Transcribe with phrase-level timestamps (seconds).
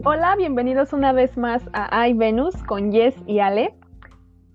[0.00, 3.74] Hola, bienvenidos una vez más a iVenus con Jess y Ale.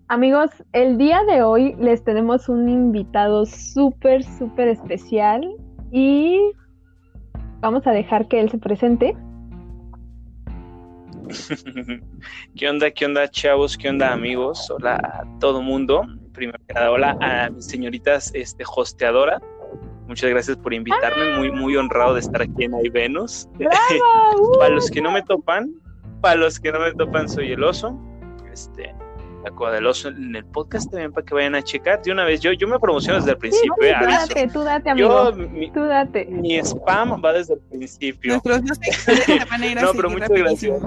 [0.08, 5.48] Amigos, el día de hoy les tenemos un invitado súper, súper especial
[5.92, 6.40] y
[7.60, 9.16] vamos a dejar que él se presente.
[12.56, 13.78] ¿Qué onda, qué onda, chavos?
[13.78, 14.70] ¿Qué onda, amigos?
[14.72, 16.02] Hola a todo mundo.
[16.34, 19.40] Primero que nada, hola a mis señoritas este, hosteadora.
[20.08, 23.50] Muchas gracias por invitarme, muy, muy honrado de estar aquí en iVenus.
[24.60, 25.74] para los que no me topan,
[26.22, 27.98] para los que no me topan, soy el oso.
[28.52, 28.96] Este,
[29.44, 32.02] la coda del oso en el podcast también para que vayan a checar.
[32.02, 33.74] De una vez, yo, yo me promociono desde el principio.
[33.80, 35.32] Sí, tú date, tú date, amigo.
[35.34, 36.26] mi, tú date.
[36.26, 38.36] Mi spam va desde el principio.
[38.36, 38.42] no,
[39.96, 40.82] pero muchas gracias.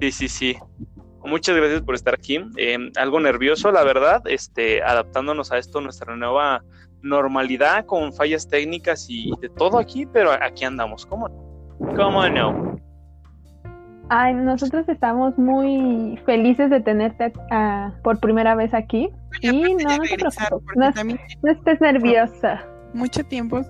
[0.00, 0.56] Sí, sí, sí.
[1.24, 2.40] Muchas gracias por estar aquí.
[2.56, 6.62] Eh, algo nervioso, la verdad, este, adaptándonos a esto, nuestra nueva
[7.02, 11.06] normalidad con fallas técnicas y de todo aquí, pero aquí andamos.
[11.06, 11.96] ¿Cómo no?
[11.96, 12.78] ¿Cómo no?
[14.10, 17.32] Ay, nosotros estamos muy felices de tenerte
[18.02, 19.10] por primera vez aquí.
[19.42, 20.76] y no, no te preocupes,
[21.42, 22.64] no, estés nerviosa.
[22.94, 23.60] Mucho tiempo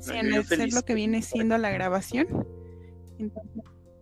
[0.00, 2.46] sin hacer lo que viene siendo la grabación.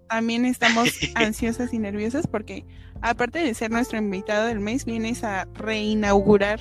[0.09, 2.65] también estamos ansiosas y nerviosas porque
[3.01, 6.61] aparte de ser nuestro invitado del mes, vienes a reinaugurar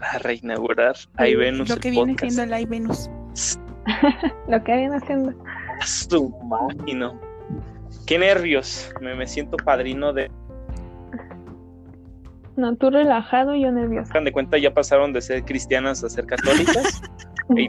[0.00, 1.68] a reinaugurar iVenus.
[1.68, 3.10] Lo que viene siendo el iVenus.
[4.48, 5.32] lo que viene siendo.
[5.84, 7.12] Su máquina.
[8.06, 8.90] Qué nervios.
[9.00, 10.30] Me, me siento padrino de.
[12.56, 14.18] No, tú relajado y yo nervioso.
[14.18, 17.02] de cuenta, ya pasaron de ser cristianas a ser católicas.
[17.56, 17.68] y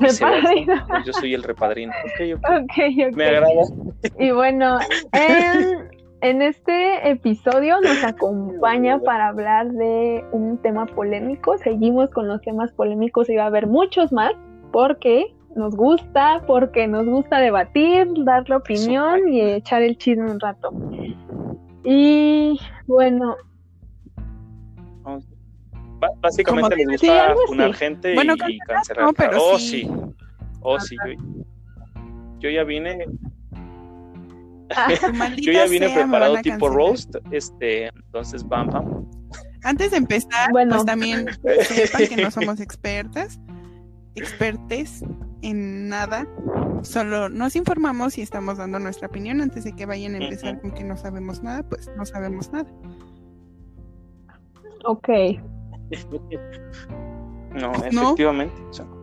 [1.05, 1.92] yo soy el repadrino.
[2.14, 2.64] Okay, okay.
[2.64, 3.64] Okay, Me agrada.
[4.17, 4.80] Y bueno,
[5.11, 5.89] en,
[6.22, 11.58] en este episodio nos acompaña para hablar de un tema polémico.
[11.58, 14.34] Seguimos con los temas polémicos y va a haber muchos más
[14.72, 20.40] porque nos gusta, porque nos gusta debatir, dar la opinión y echar el chisme un
[20.40, 20.72] rato.
[21.83, 23.36] Y bueno.
[26.22, 29.14] Básicamente les gusta funar gente y, cancelar.
[29.39, 29.89] oh, sí.
[30.61, 30.95] Oh, sí.
[32.39, 33.06] Yo, ya vine.
[34.76, 34.89] Ah,
[35.38, 37.16] yo ya vine preparado tipo roast.
[37.32, 39.10] Este, entonces, bam, bam.
[39.64, 40.76] Antes de empezar, bueno.
[40.76, 41.28] pues también
[41.64, 43.39] sepan que no somos expertas,
[44.16, 45.04] expertes
[45.42, 46.27] en nada,
[46.83, 50.72] solo nos informamos y estamos dando nuestra opinión antes de que vayan a empezar con
[50.72, 52.70] que no sabemos nada, pues no sabemos nada.
[54.86, 55.10] Ok.
[57.58, 58.56] No, efectivamente.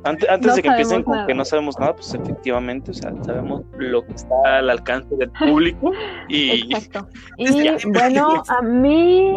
[0.04, 4.04] antes, de que empiecen con que no sabemos nada, pues efectivamente, o sea, sabemos lo
[4.06, 5.92] que está al alcance del público
[6.28, 6.72] y...
[6.72, 7.08] Exacto.
[7.36, 9.36] Y bueno, a mí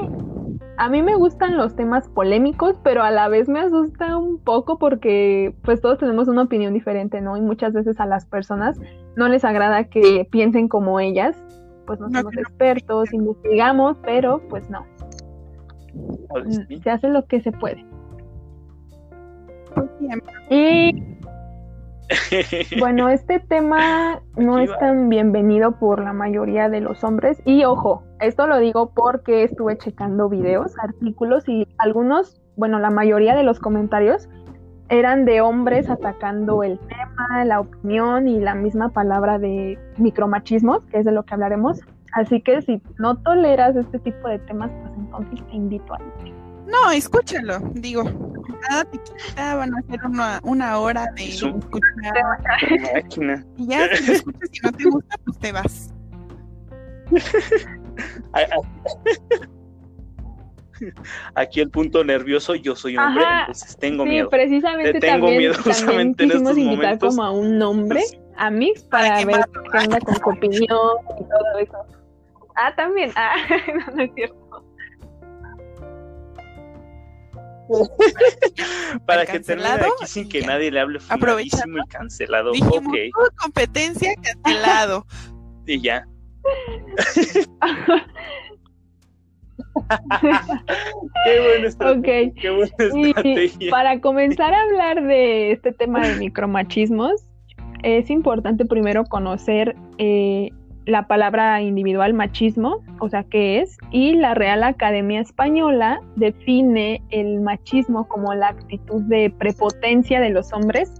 [0.78, 4.78] a mí me gustan los temas polémicos, pero a la vez me asusta un poco
[4.78, 7.36] porque pues todos tenemos una opinión diferente, ¿no?
[7.36, 8.80] Y muchas veces a las personas
[9.16, 11.36] no les agrada que piensen como ellas,
[11.88, 14.86] pues no somos expertos, investigamos, pero pues no.
[15.96, 17.84] Mm, se hace lo que se puede.
[20.50, 21.04] Y
[22.80, 27.42] bueno, este tema no es tan bienvenido por la mayoría de los hombres.
[27.46, 33.36] Y ojo, esto lo digo porque estuve checando videos, artículos y algunos, bueno, la mayoría
[33.36, 34.30] de los comentarios
[34.90, 41.00] eran de hombres atacando el tema, la opinión y la misma palabra de micromachismos, que
[41.00, 41.82] es de lo que hablaremos.
[42.14, 46.00] Así que si no toleras este tipo de temas, pues entonces te invito a
[46.68, 47.60] no, escúchalo.
[47.74, 48.04] Digo,
[48.70, 51.82] nada te quita, van a hacer una, una hora de escuchar.
[53.58, 55.94] Y ya, si lo escuchas y no te gusta, pues te vas.
[61.36, 64.30] Aquí el punto nervioso, yo soy hombre, entonces tengo sí, miedo.
[64.30, 67.16] precisamente tengo también, miedo justamente en estos invitar momentos.
[67.16, 68.02] como a un hombre,
[68.36, 71.78] a mí, para ver qué onda con su opinión y todo eso.
[72.56, 73.34] Ah, también, ah,
[73.88, 74.64] no, no es cierto.
[79.06, 82.52] Para que termine aquí sin que nadie le hable fumadísimo y cancelado.
[82.52, 82.96] Dijimos, ok.
[83.38, 85.06] competencia cancelado.
[85.66, 86.08] y ya.
[91.26, 92.34] qué buena estrategia.
[92.42, 93.72] Qué buena estrategia.
[93.72, 97.28] para comenzar a hablar de este tema de micromachismos,
[97.84, 100.50] es importante primero conocer eh,
[100.88, 107.42] la palabra individual machismo, o sea, qué es, y la Real Academia Española define el
[107.42, 110.94] machismo como la actitud de prepotencia de los hombres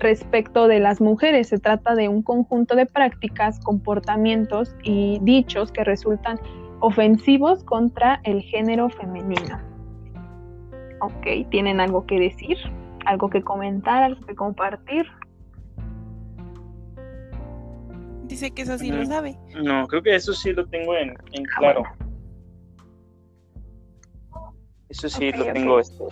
[0.00, 1.48] respecto de las mujeres.
[1.48, 6.40] Se trata de un conjunto de prácticas, comportamientos y dichos que resultan
[6.80, 9.60] ofensivos contra el género femenino.
[11.02, 12.56] Ok, ¿tienen algo que decir?
[13.04, 14.02] ¿Algo que comentar?
[14.02, 15.06] ¿Algo que compartir?
[18.24, 19.36] Dice que eso sí lo sabe.
[19.62, 21.82] No, creo que eso sí lo tengo en, en ah, claro.
[24.88, 25.80] Eso sí lo tengo.
[25.80, 26.04] Este,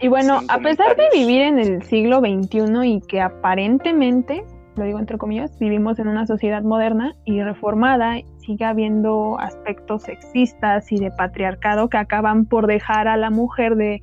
[0.00, 4.44] y bueno, a pesar de vivir en el siglo XXI y que aparentemente,
[4.76, 10.90] lo digo entre comillas, vivimos en una sociedad moderna y reformada, sigue habiendo aspectos sexistas
[10.92, 14.00] y de patriarcado que acaban por dejar a la mujer de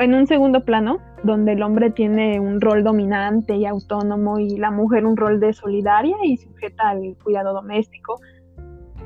[0.00, 4.70] en un segundo plano, donde el hombre tiene un rol dominante y autónomo y la
[4.70, 8.20] mujer un rol de solidaria y sujeta al cuidado doméstico.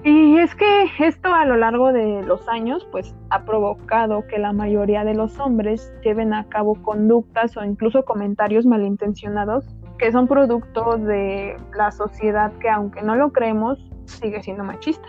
[0.05, 4.53] Y es que esto a lo largo de los años pues ha provocado que la
[4.53, 9.65] mayoría de los hombres lleven a cabo conductas o incluso comentarios malintencionados
[9.99, 15.09] que son productos de la sociedad que aunque no lo creemos sigue siendo machista.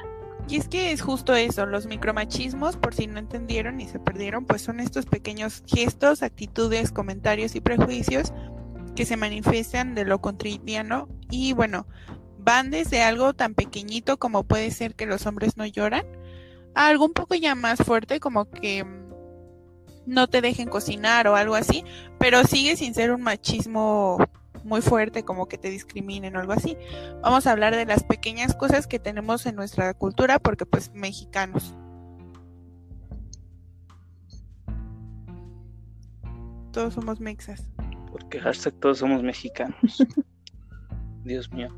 [0.50, 4.46] Y es que es justo eso, los micromachismos, por si no entendieron y se perdieron,
[4.46, 8.34] pues son estos pequeños gestos, actitudes, comentarios y prejuicios
[8.96, 11.08] que se manifiestan de lo cotidiano.
[11.30, 11.86] Y bueno,
[12.40, 16.06] van desde algo tan pequeñito como puede ser que los hombres no lloran,
[16.74, 19.10] a algo un poco ya más fuerte como que mm,
[20.08, 21.84] no te dejen cocinar o algo así,
[22.18, 24.18] pero sigue sin ser un machismo
[24.64, 26.78] muy fuerte como que te discriminen o algo así.
[27.22, 31.76] Vamos a hablar de las pequeñas cosas que tenemos en nuestra cultura porque pues mexicanos.
[36.72, 37.70] Todos somos mexas.
[38.12, 40.06] Porque hashtag todos somos mexicanos.
[41.24, 41.70] Dios mío.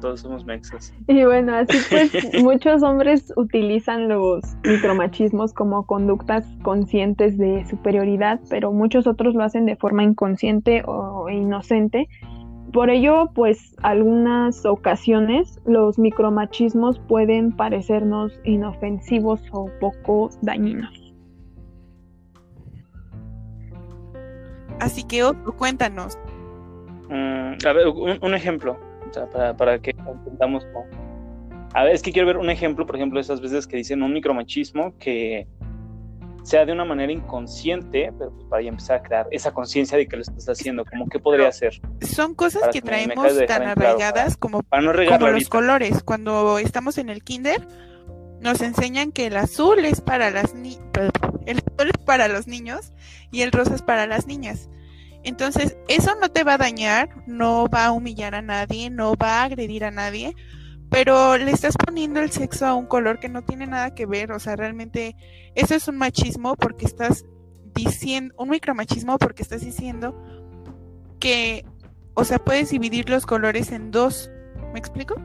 [0.00, 0.92] Todos somos mexas.
[1.06, 2.12] Y bueno, así pues
[2.42, 9.66] muchos hombres utilizan los micromachismos como conductas conscientes de superioridad, pero muchos otros lo hacen
[9.66, 12.08] de forma inconsciente o inocente.
[12.72, 20.92] Por ello, pues algunas ocasiones los micromachismos pueden parecernos inofensivos o poco dañinos.
[24.80, 25.24] Así que,
[25.56, 26.18] cuéntanos.
[27.08, 28.78] Mm, a ver, un ejemplo
[29.32, 30.66] para, para que entendamos
[31.74, 34.02] A ver, es que quiero ver un ejemplo, por ejemplo, de esas veces que dicen
[34.02, 35.46] un micromachismo que
[36.42, 40.16] sea de una manera inconsciente, pero pues para empezar a crear esa conciencia de que
[40.16, 41.80] lo estás haciendo, como que podría ser.
[42.00, 46.02] Son cosas que, traemos tan arraigadas como, como los colores.
[46.02, 47.66] Cuando estamos en el kinder,
[48.40, 50.78] nos enseñan que el azul es para las ni
[51.46, 52.92] el azul es para los niños
[53.30, 54.68] y el rosa es para las niñas.
[55.24, 59.40] Entonces, eso no te va a dañar, no va a humillar a nadie, no va
[59.40, 60.34] a agredir a nadie,
[60.90, 64.32] pero le estás poniendo el sexo a un color que no tiene nada que ver,
[64.32, 65.16] o sea, realmente
[65.54, 67.24] eso es un machismo porque estás
[67.74, 70.14] diciendo, un micromachismo porque estás diciendo
[71.20, 71.64] que,
[72.14, 74.30] o sea, puedes dividir los colores en dos,
[74.72, 75.16] ¿me explico?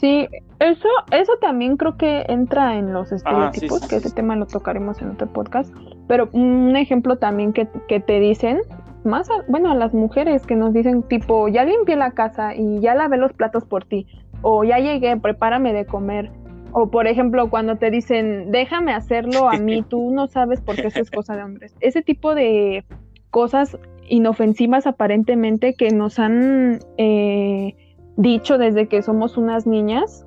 [0.00, 0.28] Sí,
[0.60, 5.10] eso, eso también creo que entra en los estereotipos, que ese tema lo tocaremos en
[5.10, 5.74] otro podcast.
[6.08, 8.60] Pero un ejemplo también que, te dicen,
[9.04, 12.94] más bueno, a las mujeres que nos dicen tipo, ya limpié la casa y ya
[12.94, 14.06] lavé los platos por ti,
[14.42, 16.30] o ya llegué, prepárame de comer.
[16.72, 20.88] O por ejemplo, cuando te dicen, déjame hacerlo a mí, tú no sabes por qué
[20.88, 21.74] eso es cosa de hombres.
[21.80, 22.84] Ese tipo de
[23.30, 23.76] cosas
[24.08, 27.74] inofensivas aparentemente que nos han eh,
[28.16, 30.26] dicho desde que somos unas niñas,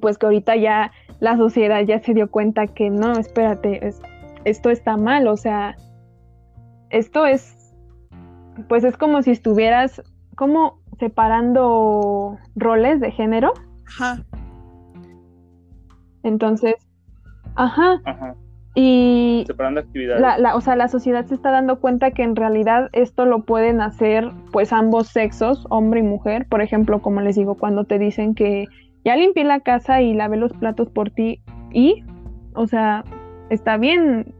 [0.00, 3.92] pues que ahorita ya la sociedad ya se dio cuenta que no, espérate,
[4.44, 5.76] esto está mal, o sea,
[6.90, 7.63] esto es,
[8.68, 10.02] pues es como si estuvieras
[10.36, 13.52] como separando roles de género.
[13.86, 14.24] Ajá.
[16.22, 16.74] Entonces,
[17.56, 18.00] ajá.
[18.04, 18.34] Ajá.
[18.74, 20.40] Y separando actividades.
[20.40, 23.80] La, o sea, la sociedad se está dando cuenta que en realidad esto lo pueden
[23.80, 26.46] hacer pues ambos sexos, hombre y mujer.
[26.48, 28.66] Por ejemplo, como les digo, cuando te dicen que
[29.04, 31.40] ya limpié la casa y lavé los platos por ti
[31.72, 32.02] y,
[32.54, 33.04] o sea,
[33.48, 34.34] está bien.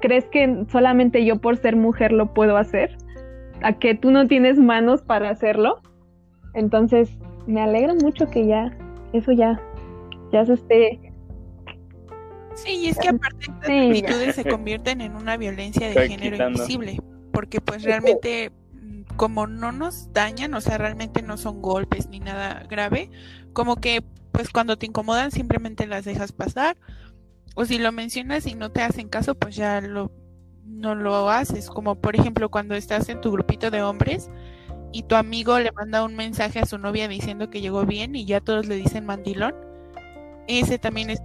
[0.00, 2.96] ¿Crees que solamente yo por ser mujer lo puedo hacer?
[3.62, 5.80] ¿A que tú no tienes manos para hacerlo?
[6.54, 7.10] Entonces,
[7.46, 8.76] me alegra mucho que ya,
[9.12, 9.60] eso ya,
[10.32, 11.00] ya se esté
[12.64, 17.00] Sí, y es que aparte estas actitudes se convierten en una violencia de género invisible,
[17.32, 22.18] porque pues realmente mm, como no nos dañan, o sea, realmente no son golpes ni
[22.18, 23.10] nada grave,
[23.52, 26.76] como que pues cuando te incomodan simplemente las dejas pasar,
[27.58, 30.12] o si lo mencionas y no te hacen caso, pues ya lo
[30.64, 34.30] no lo haces, como por ejemplo cuando estás en tu grupito de hombres
[34.92, 38.26] y tu amigo le manda un mensaje a su novia diciendo que llegó bien y
[38.26, 39.56] ya todos le dicen mandilón,
[40.46, 41.20] ese también es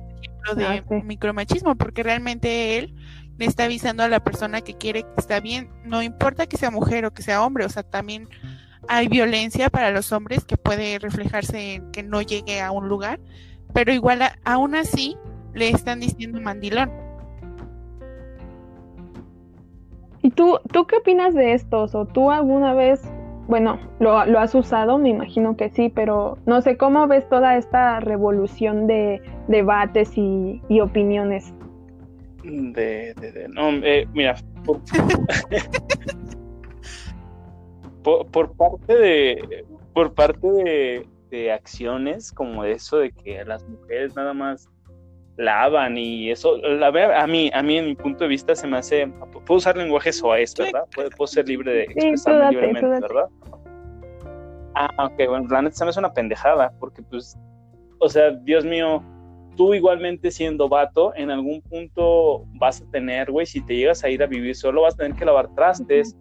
[0.56, 2.96] de ah, micromachismo, porque realmente él
[3.38, 6.72] le está avisando a la persona que quiere que está bien, no importa que sea
[6.72, 8.28] mujer o que sea hombre, o sea, también
[8.88, 13.20] hay violencia para los hombres que puede reflejarse en que no llegue a un lugar,
[13.72, 15.16] pero igual aún así
[15.54, 16.92] le están diciendo mandilón.
[20.22, 21.96] ¿Y tú, tú qué opinas de estos?
[21.96, 23.02] ¿O tú alguna vez
[23.48, 27.58] bueno, lo, lo, has usado, me imagino que sí, pero no sé cómo ves toda
[27.58, 31.54] esta revolución de debates y, opiniones.
[32.44, 34.36] De, de, no, eh, mira,
[38.04, 44.34] por, parte de, por parte de, de acciones como eso de que las mujeres nada
[44.34, 44.70] más
[45.38, 48.78] lavan y eso, la a mí, a mí en mi punto de vista se me
[48.78, 49.08] hace,
[49.46, 50.86] puedo usar lenguaje soez, ¿verdad?
[50.94, 53.30] Puedo, ser libre de expresarme libremente, ¿verdad?
[54.76, 57.38] Ah, ok, bueno, la neta se me hace una pendejada, porque pues,
[58.00, 59.04] o sea, Dios mío,
[59.56, 64.10] tú igualmente siendo vato, en algún punto vas a tener, güey, si te llegas a
[64.10, 66.16] ir a vivir solo, vas a tener que lavar trastes,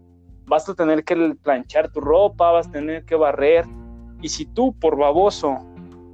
[0.44, 3.64] vas a tener que planchar tu ropa, vas a tener que barrer,
[4.22, 5.58] y si tú, por baboso,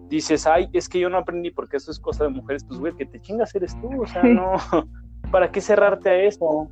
[0.09, 2.95] dices, ay, es que yo no aprendí porque eso es cosa de mujeres, pues, güey,
[2.95, 4.53] que te chingas eres tú, o sea, no,
[5.31, 6.69] ¿para qué cerrarte a eso?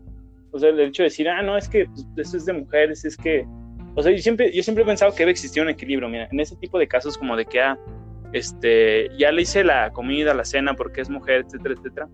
[0.52, 3.04] O sea, el hecho de decir, ah, no, es que pues, eso es de mujeres,
[3.04, 3.46] es que,
[3.94, 6.40] o sea, yo siempre, yo siempre he pensado que debe existir un equilibrio, mira, en
[6.40, 7.78] ese tipo de casos como de que, ah,
[8.32, 12.08] este, ya le hice la comida, la cena porque es mujer, etcétera, etcétera.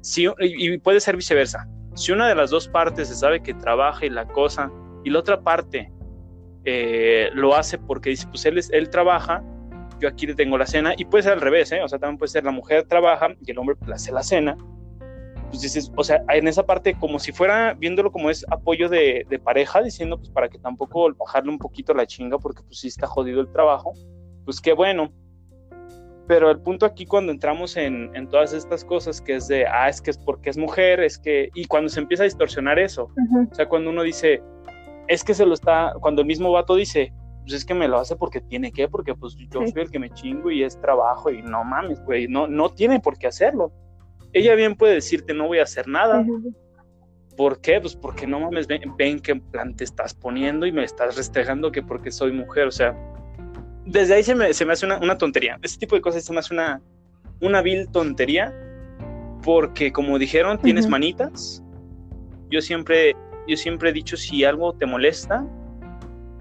[0.00, 1.68] Sí, y, puede ser viceversa.
[1.94, 4.70] Si una de las dos partes se sabe que trabaja y la cosa,
[5.04, 5.92] y la otra parte
[6.64, 9.42] eh, lo hace porque dice, pues él, él trabaja,
[10.00, 11.82] yo aquí le tengo la cena, y puede ser al revés, ¿eh?
[11.82, 14.56] o sea, también puede ser la mujer trabaja y el hombre le hace la cena,
[15.50, 19.26] pues dices, o sea, en esa parte como si fuera viéndolo como es apoyo de,
[19.42, 23.06] pareja, diciendo pues para que tampoco bajarle un poquito la chinga porque pues sí está
[23.06, 23.92] jodido el trabajo,
[24.44, 25.12] pues qué bueno.
[26.28, 29.88] Pero el punto aquí cuando entramos en, en, todas estas cosas que es de, ah,
[29.88, 33.10] es que es porque es mujer, es que, y cuando se empieza a distorsionar eso,
[33.50, 34.40] o sea, cuando uno dice,
[35.08, 37.98] es que se lo está, cuando el mismo vato dice, pues es que me lo
[37.98, 41.30] hace porque tiene que, porque pues yo soy el que me chingo y es trabajo
[41.30, 43.72] y no mames, güey, no, no tiene por qué hacerlo.
[44.32, 46.24] Ella bien puede decirte no voy a hacer nada.
[47.36, 47.80] ¿Por qué?
[47.80, 51.72] Pues porque no mames, ven, ven qué plan te estás poniendo y me estás restregando
[51.72, 52.94] que porque soy mujer, o sea,
[53.86, 55.58] desde ahí se me, se me hace una, tontería.
[55.62, 56.80] Este tipo de cosas se me hace una,
[57.40, 58.54] una vil tontería
[59.42, 61.62] porque como dijeron, tienes manitas.
[62.50, 63.16] Yo siempre,
[63.48, 65.46] yo siempre he dicho, si algo te molesta,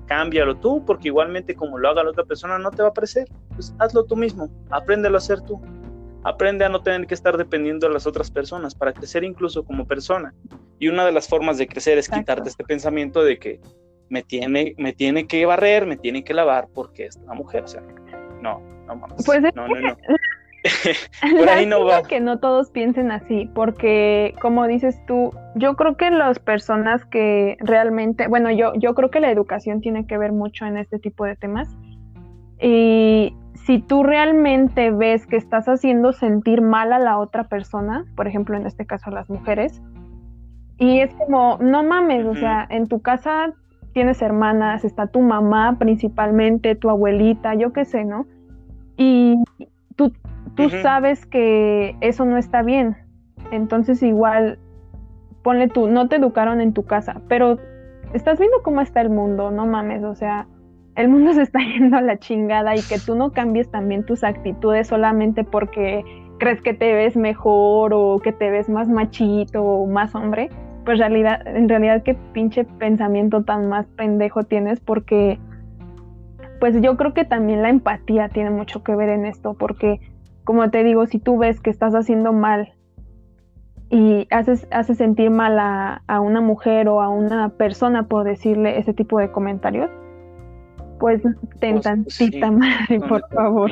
[0.09, 3.27] cámbialo tú, porque igualmente como lo haga la otra persona no te va a parecer.
[3.53, 5.61] Pues hazlo tú mismo, apréndelo a hacer tú.
[6.23, 9.87] Aprende a no tener que estar dependiendo de las otras personas para crecer incluso como
[9.87, 10.33] persona.
[10.79, 13.61] Y una de las formas de crecer es quitarte este pensamiento de que
[14.09, 17.63] me tiene, me tiene que barrer, me tiene que lavar porque es una mujer.
[17.63, 17.81] O sea,
[18.41, 19.23] no, no mames.
[19.25, 19.97] Pues no, no, no.
[21.21, 22.03] Por ahí no va.
[22.03, 27.57] que no todos piensen así, porque como dices tú, yo creo que las personas que
[27.59, 31.25] realmente, bueno, yo, yo creo que la educación tiene que ver mucho en este tipo
[31.25, 31.69] de temas.
[32.61, 33.33] Y
[33.65, 38.57] si tú realmente ves que estás haciendo sentir mal a la otra persona, por ejemplo,
[38.57, 39.81] en este caso a las mujeres,
[40.77, 43.53] y es como, no mames, o sea, en tu casa
[43.93, 48.25] tienes hermanas, está tu mamá principalmente, tu abuelita, yo qué sé, ¿no?
[48.95, 49.35] Y
[49.95, 50.13] tú,
[50.59, 52.97] tú sabes que eso no está bien.
[53.51, 54.59] Entonces igual,
[55.41, 57.57] ponle tú, no te educaron en tu casa, pero
[58.13, 60.47] estás viendo cómo está el mundo, no mames, o sea,
[60.95, 64.23] el mundo se está yendo a la chingada y que tú no cambies también tus
[64.23, 66.03] actitudes solamente porque
[66.39, 70.49] crees que te ves mejor o que te ves más machito o más hombre,
[70.85, 75.39] pues realidad, en realidad qué pinche pensamiento tan más pendejo tienes porque
[76.59, 79.99] pues yo creo que también la empatía tiene mucho que ver en esto porque
[80.49, 82.73] como te digo, si tú ves que estás haciendo mal
[83.91, 88.79] y haces, haces sentir mal a, a una mujer o a una persona por decirle
[88.79, 89.91] ese tipo de comentarios,
[90.99, 91.21] pues
[91.59, 93.69] ten pues, tantita madre, por favor.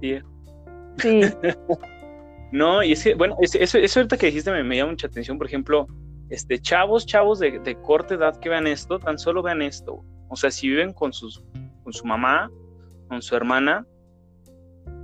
[0.00, 0.18] Sí.
[2.50, 5.38] no, y es que, bueno, eso, eso ahorita que dijiste me, me llama mucha atención,
[5.38, 5.86] por ejemplo,
[6.28, 10.02] este, chavos, chavos de, de, corta edad que vean esto, tan solo vean esto.
[10.28, 11.44] O sea, si viven con, sus,
[11.84, 12.50] con su mamá,
[13.06, 13.86] con su hermana,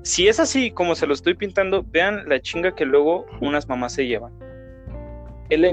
[0.02, 3.94] si es así como se lo estoy pintando, vean la chinga que luego unas mamás
[3.94, 4.32] se llevan.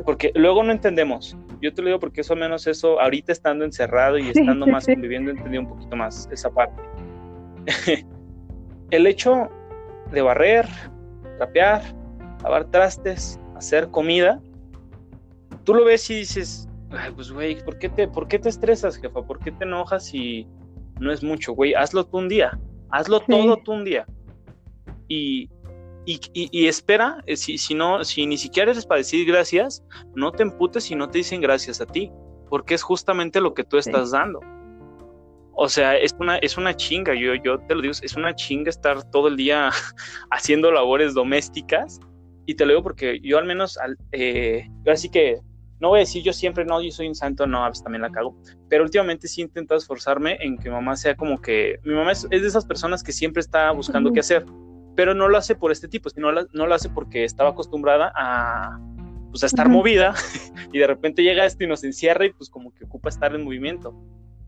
[0.06, 1.38] Porque luego no entendemos.
[1.62, 5.32] Yo te lo digo porque eso menos eso, ahorita estando encerrado y estando más conviviendo,
[5.32, 6.82] entendí un poquito más esa parte.
[8.92, 9.50] El hecho
[10.12, 10.68] de barrer,
[11.38, 11.82] trapear,
[12.44, 14.42] lavar trastes, hacer comida,
[15.64, 16.68] tú lo ves y dices,
[17.16, 19.22] pues güey, ¿por qué, te, ¿por qué te estresas, jefa?
[19.24, 20.48] ¿Por qué te enojas si
[21.00, 21.74] no es mucho, güey?
[21.74, 22.58] Hazlo tú un día,
[22.90, 24.06] hazlo todo tú un día.
[25.10, 25.50] Y,
[26.06, 29.84] y, espera, eh, si, si, no, si ni siquiera eres para decir gracias,
[30.16, 32.12] no te emputes si no te dicen gracias a ti,
[32.50, 34.40] porque es justamente lo que tú estás dando.
[35.54, 38.70] O sea, es una, es una chinga, yo, yo te lo digo, es una chinga
[38.70, 39.70] estar todo el día
[40.32, 42.00] haciendo labores domésticas.
[42.46, 43.78] Y te lo digo porque yo al menos,
[44.12, 45.40] eh, así que
[45.80, 48.10] no voy a decir yo siempre, no, yo soy un santo, no, veces también la
[48.10, 48.36] cago,
[48.70, 52.12] pero últimamente sí he intentado esforzarme en que mi mamá sea como que, mi mamá
[52.12, 54.46] es, de esas personas que siempre está buscando qué hacer,
[55.00, 58.78] pero no lo hace por este tipo, sino no lo hace porque estaba acostumbrada a,
[59.30, 60.14] pues, a estar movida
[60.74, 63.46] y de repente llega esto y nos encierra y pues como que ocupa estar en
[63.46, 63.96] movimiento,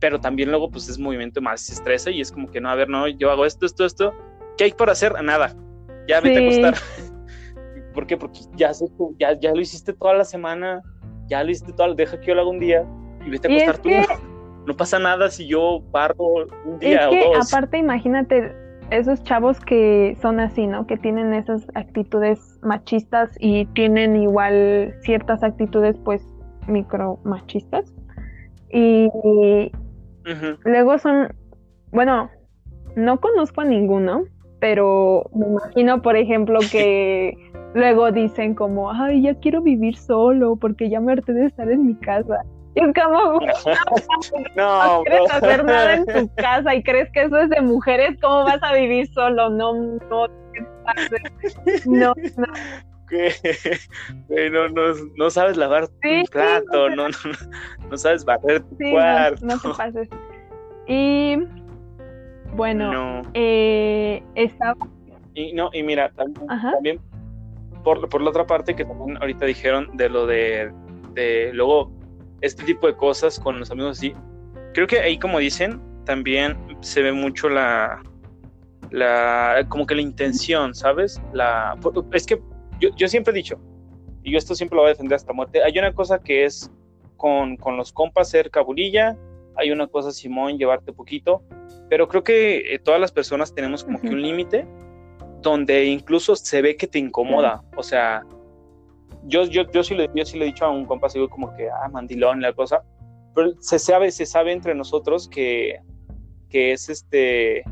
[0.02, 2.76] pero también luego pues es movimiento más, se estresa y es como que no, a
[2.76, 4.14] ver, no, yo hago esto, esto, esto,
[4.58, 5.14] ¿qué hay por hacer?
[5.24, 5.56] Nada,
[6.06, 6.76] ya vete a acostar.
[7.94, 8.18] ¿Por qué?
[8.18, 8.74] Porque ya,
[9.20, 10.82] ya, ya lo hiciste toda la semana,
[11.28, 12.86] ya lo hiciste todo, deja que yo lo haga un día
[13.26, 13.90] y vete a acostar tú.
[14.68, 18.61] No pasa nada si yo barro un día es que, Aparte, imagínate
[18.92, 20.86] esos chavos que son así, ¿no?
[20.86, 26.22] Que tienen esas actitudes machistas y tienen igual ciertas actitudes, pues,
[26.68, 27.94] micro machistas.
[28.72, 29.10] Y
[30.66, 31.34] luego son,
[31.92, 32.30] bueno,
[32.96, 34.24] no conozco a ninguno,
[34.60, 37.36] pero me imagino, por ejemplo, que
[37.74, 41.88] luego dicen como, ay, ya quiero vivir solo porque ya me harté de estar en
[41.88, 42.44] mi casa.
[42.76, 43.40] Y es como,
[44.56, 48.18] no, no quieres hacer nada en tu casa y crees que eso es de mujeres,
[48.22, 49.50] ¿cómo vas a vivir solo?
[49.50, 50.28] No, no,
[51.86, 52.14] no, no.
[54.30, 57.18] No, no, no, sabes lavar tu plato, no, no,
[57.90, 59.46] no, sabes barrer tu cuarto.
[59.46, 60.10] No, te pases.
[60.88, 61.36] Y
[62.54, 64.78] bueno, eh, estaba...
[65.34, 67.02] Y no, y mira, también
[67.84, 70.72] por, la otra parte que también ahorita dijeron de lo de,
[71.54, 71.92] luego
[72.42, 74.14] este tipo de cosas con los amigos así,
[74.74, 78.02] creo que ahí como dicen, también se ve mucho la,
[78.90, 81.22] la como que la intención, ¿sabes?
[81.34, 81.78] La,
[82.14, 82.42] es que
[82.80, 83.60] yo, yo siempre he dicho,
[84.24, 86.72] y yo esto siempre lo voy a defender hasta muerte, hay una cosa que es
[87.18, 89.18] con, con los compas ser cabulilla,
[89.56, 91.44] hay una cosa, Simón, llevarte poquito,
[91.90, 94.66] pero creo que eh, todas las personas tenemos como que un límite
[95.42, 97.64] donde incluso se ve que te incomoda.
[97.76, 98.24] O sea,
[99.26, 101.70] yo, yo, yo, sí le, yo sí le he dicho a un compa, como que,
[101.70, 102.84] ah, mandilón, la cosa,
[103.36, 105.80] pero se sabe, se sabe entre nosotros que,
[106.50, 107.64] que es este,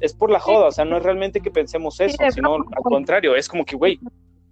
[0.00, 3.34] es por la joda, o sea, no es realmente que pensemos eso, sino al contrario,
[3.34, 3.98] es como que, güey,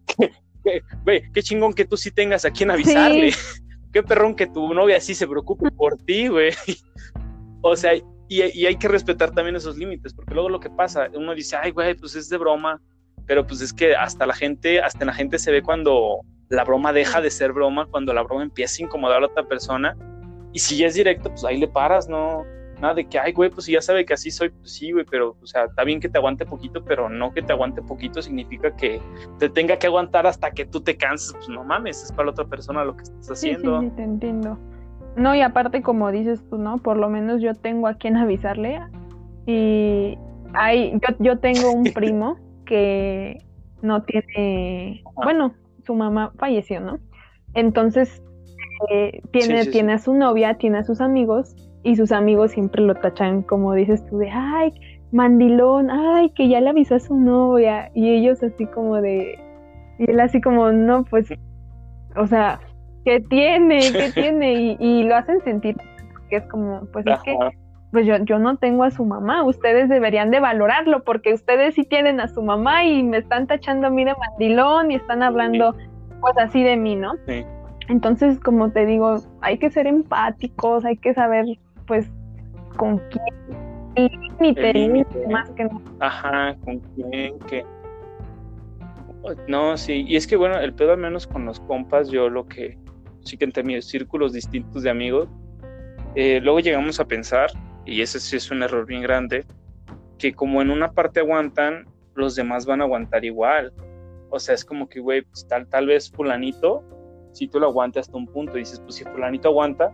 [1.04, 3.32] güey, qué chingón que tú sí tengas a quien avisarle,
[3.92, 6.52] qué perrón que tu novia sí se preocupe por ti, güey.
[7.66, 7.92] O sea,
[8.28, 11.70] y, hay que respetar también esos límites, porque luego lo que pasa, uno dice, ay,
[11.70, 12.78] güey, pues es de broma,
[13.26, 16.92] pero pues es que hasta la gente, hasta la gente se ve cuando la broma
[16.92, 19.96] deja de ser broma, cuando la broma empieza a incomodar a la otra persona,
[20.52, 22.44] y si ya es directo, pues ahí le paras, no,
[22.80, 25.36] nada de que, ay, güey, pues ya sabe que así soy, pues sí, güey, pero,
[25.42, 28.74] o sea, está bien que te aguante poquito, pero no que te aguante poquito significa
[28.76, 29.00] que
[29.38, 32.32] te tenga que aguantar hasta que tú te canses, pues no mames, es para la
[32.32, 33.80] otra persona lo que estás haciendo.
[33.80, 34.58] Sí, sí, te entiendo.
[35.16, 36.78] No, y aparte, como dices tú, ¿no?
[36.78, 38.80] Por lo menos yo tengo a quien avisarle.
[39.46, 40.18] Y
[40.54, 43.44] hay, yo, yo tengo un primo que
[43.82, 46.98] no tiene, bueno, su mamá falleció, ¿no?
[47.54, 48.22] Entonces,
[48.90, 52.94] eh, tiene, tiene a su novia, tiene a sus amigos, y sus amigos siempre lo
[52.94, 54.72] tachan, como dices tú, de, ay,
[55.12, 59.38] mandilón, ay, que ya le avisó a su novia, y ellos así como de,
[59.98, 61.28] y él así como, no, pues,
[62.16, 62.60] o sea,
[63.04, 63.80] ¿qué tiene?
[63.92, 64.76] ¿Qué tiene?
[64.80, 65.76] Y, lo hacen sentir
[66.30, 67.36] que es como, pues es que
[67.94, 71.84] pues yo, yo no tengo a su mamá, ustedes deberían de valorarlo porque ustedes sí
[71.84, 75.76] tienen a su mamá y me están tachando a mí de mandilón y están hablando
[76.20, 77.12] pues así de mí, ¿no?
[77.28, 77.44] Sí.
[77.88, 81.46] Entonces, como te digo, hay que ser empáticos, hay que saber
[81.86, 82.10] pues
[82.76, 85.80] con quién límite, más que no.
[86.00, 87.64] Ajá, con quién, que
[89.46, 92.44] no, sí, y es que bueno, el pedo al menos con los compas, yo lo
[92.46, 92.76] que
[93.20, 95.28] sí que entre mis círculos distintos de amigos,
[96.16, 97.50] eh, luego llegamos a pensar,
[97.86, 99.44] y ese sí es un error bien grande,
[100.18, 103.72] que como en una parte aguantan, los demás van a aguantar igual.
[104.30, 106.82] O sea, es como que, güey, pues tal, tal vez fulanito,
[107.32, 109.92] si tú lo aguantas hasta un punto, dices, pues si fulanito aguanta,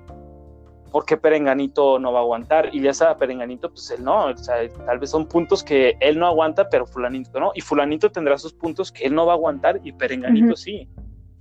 [0.91, 2.69] ¿por qué Perenganito no va a aguantar?
[2.73, 6.19] Y ya sabe, Perenganito, pues él no, o sea, tal vez son puntos que él
[6.19, 9.37] no aguanta, pero fulanito no, y fulanito tendrá sus puntos que él no va a
[9.37, 10.89] aguantar y Perenganito sí.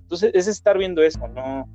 [0.02, 1.68] Entonces, es estar viendo eso, no,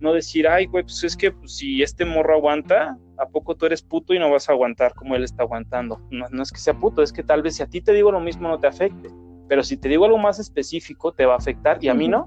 [0.00, 3.66] no decir, ay, güey, pues es que pues, si este morro aguanta, ¿a poco tú
[3.66, 6.00] eres puto y no vas a aguantar como él está aguantando?
[6.10, 8.12] No, no es que sea puto, es que tal vez si a ti te digo
[8.12, 9.10] lo mismo no te afecte,
[9.48, 12.24] pero si te digo algo más específico te va a afectar y a mí no.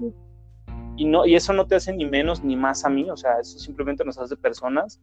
[0.96, 3.38] Y, no, y eso no te hace ni menos ni más a mí, o sea,
[3.40, 5.00] eso simplemente nos hace personas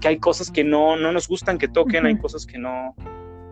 [0.00, 2.94] que hay cosas que no, no nos gustan que toquen, hay cosas que no,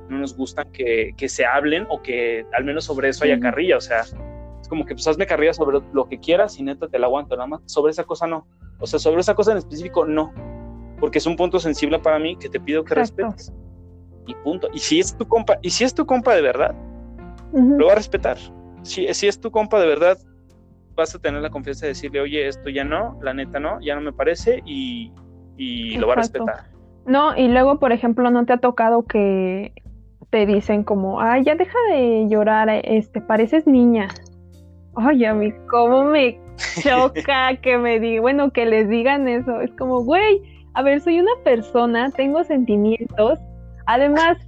[0.09, 3.77] no nos gustan que, que, se hablen o que al menos sobre eso haya carrilla,
[3.77, 4.05] o sea,
[4.69, 7.49] como que pues hazme carrilla sobre lo que quieras y neta te la aguanto, nada
[7.49, 8.47] más sobre esa cosa no.
[8.79, 10.33] O sea, sobre esa cosa en específico no,
[11.01, 13.53] porque es un punto sensible para mí que te pido que respetes.
[14.27, 14.69] Y punto.
[14.73, 16.75] Y si es tu compa, y si es tu compa de verdad,
[17.53, 18.37] lo va a respetar.
[18.83, 20.19] Si, si es tu compa de verdad,
[20.95, 23.95] vas a tener la confianza de decirle, oye, esto ya no, la neta no, ya
[23.95, 25.13] no me parece y,
[25.99, 26.65] lo va a respetar.
[27.07, 29.73] No, y luego, por ejemplo, ¿no te ha tocado que
[30.31, 34.09] te dicen como, ay, ya deja de llorar, este, pareces niña?
[34.95, 36.39] Ay, a mí, ¿cómo me
[36.83, 39.61] choca que me digan, bueno, que les digan eso?
[39.61, 40.43] Es como, güey,
[40.81, 43.39] a ver, soy una persona, tengo sentimientos,
[43.85, 44.39] además,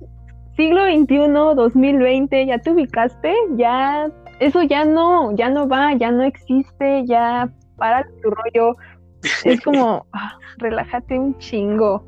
[0.57, 6.23] siglo XXI, 2020, ya te ubicaste, ya eso ya no, ya no va, ya no
[6.23, 8.77] existe, ya para tu rollo.
[9.45, 12.03] Es como, ah, relájate un chingo.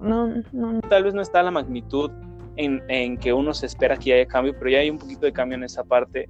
[0.00, 2.12] No, no, Tal vez no está la magnitud
[2.54, 5.32] en, en, que uno se espera que haya cambio, pero ya hay un poquito de
[5.32, 6.28] cambio en esa parte.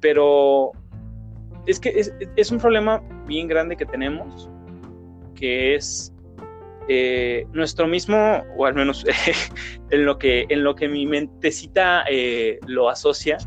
[0.00, 0.72] Pero
[1.66, 4.50] es que es, es un problema bien grande que tenemos,
[5.36, 6.12] que es
[6.88, 9.04] eh, nuestro mismo, o al menos
[9.90, 13.38] en, lo que, en lo que mi mentecita eh, lo asocia,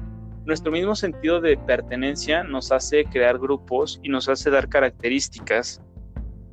[0.45, 5.81] nuestro mismo sentido de pertenencia nos hace crear grupos y nos hace dar características,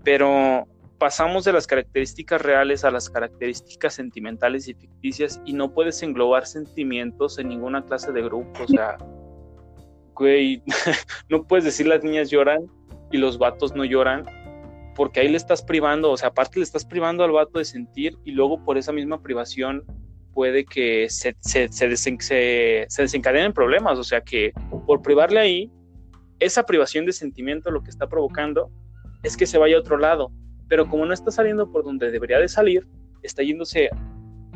[0.03, 0.66] pero
[0.99, 6.47] pasamos de las características reales a las características sentimentales y ficticias y no puedes englobar
[6.47, 8.97] sentimientos en ninguna clase de grupo, o sea,
[10.14, 10.62] güey,
[11.29, 12.66] no puedes decir las niñas lloran
[13.11, 14.25] y los vatos no lloran,
[14.94, 18.18] porque ahí le estás privando, o sea, aparte le estás privando al vato de sentir
[18.24, 19.85] y luego por esa misma privación
[20.35, 24.52] puede que se, se, desencadenen problemas, o sea que
[24.87, 25.70] por privarle ahí,
[26.38, 28.70] esa privación de sentimiento lo que está provocando
[29.22, 30.33] es que se vaya a otro lado,
[30.68, 32.87] pero como no está saliendo por donde debería de salir,
[33.22, 33.90] está yéndose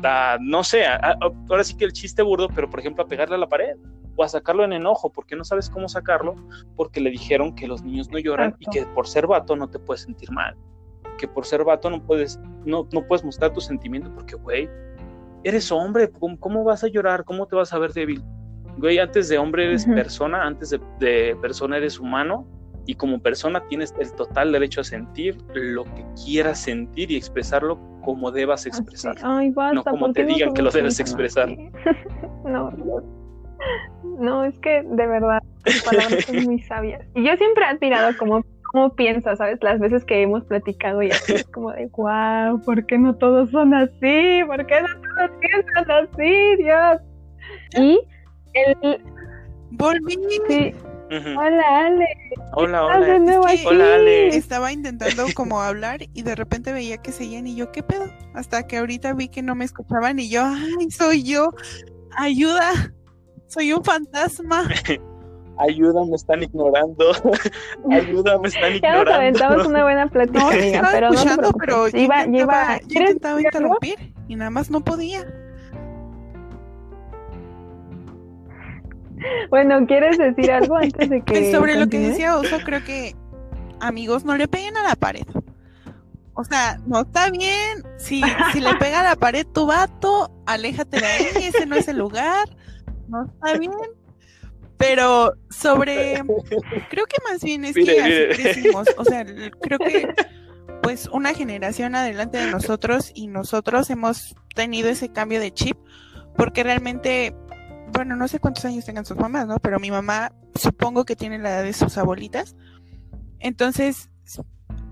[0.03, 3.39] a, no sé, ahora sí que el chiste burdo, pero por ejemplo a pegarle a
[3.39, 3.75] la pared
[4.17, 6.35] o a sacarlo en enojo, porque no sabes cómo sacarlo,
[6.75, 9.79] porque le dijeron que los niños no lloran y que por ser vato no te
[9.79, 10.57] puedes sentir mal,
[11.17, 14.67] que por ser vato no puedes, no, no puedes mostrar tu sentimiento, porque, güey,
[15.43, 17.23] eres hombre, ¿cómo, vas a llorar?
[17.23, 18.23] ¿Cómo te vas a ver débil?
[18.77, 22.47] Güey, antes de hombre eres persona, antes de, persona eres humano,
[22.87, 27.77] y como persona tienes el total derecho a sentir lo que quieras sentir y expresarlo
[28.01, 29.17] como debas expresar.
[29.23, 31.49] Ay, basta, no como te digan que lo debes expresar.
[32.45, 32.71] no,
[34.03, 37.05] no, es que de verdad tus palabras son muy sabias.
[37.15, 39.59] Y yo siempre he admirado cómo, cómo piensas, ¿sabes?
[39.61, 43.51] Las veces que hemos platicado y así es como de, wow, ¿por qué no todos
[43.51, 44.41] son así?
[44.45, 47.01] ¿Por qué no todos piensan así, Dios?
[47.77, 47.99] Y
[48.53, 49.01] el...
[49.71, 50.17] Volví.
[50.47, 50.73] Sí.
[51.09, 52.05] Hola Ale.
[52.53, 53.19] Hola, hola.
[53.65, 54.27] hola Ale.
[54.29, 58.11] Estaba intentando como hablar y de repente veía que seguían y yo, ¿qué pedo?
[58.33, 61.53] Hasta que ahorita vi que no me escuchaban y yo, ay, soy yo.
[62.17, 62.93] Ayuda.
[63.47, 64.67] Soy un fantasma.
[65.59, 67.11] Ayuda, me están ignorando.
[67.91, 68.81] Ayuda, me están ignorando.
[68.81, 72.99] Ya nos aventamos una buena plática, no, amiga, pero escuchando, no pero iba, iba, yo
[72.99, 75.25] intentaba interrumpir y nada más no podía.
[79.49, 83.15] Bueno, ¿quieres decir algo antes de que sobre lo que decía Oso, creo que
[83.79, 85.25] amigos no le peguen a la pared.
[86.35, 87.83] O sea, no está bien.
[87.97, 88.21] Si,
[88.53, 91.97] si le pega a la pared tu vato, aléjate de ahí, ese no es el
[91.97, 92.47] lugar
[93.07, 93.71] no está bien.
[94.77, 96.21] Pero sobre,
[96.89, 99.25] creo que más bien es que así crecimos, o sea,
[99.61, 100.13] creo que
[100.83, 105.77] pues una generación adelante de nosotros y nosotros hemos tenido ese cambio de chip,
[106.35, 107.35] porque realmente,
[107.91, 109.57] bueno, no sé cuántos años tengan sus mamás, ¿no?
[109.59, 112.55] Pero mi mamá supongo que tiene la edad de sus abuelitas.
[113.39, 114.09] Entonces,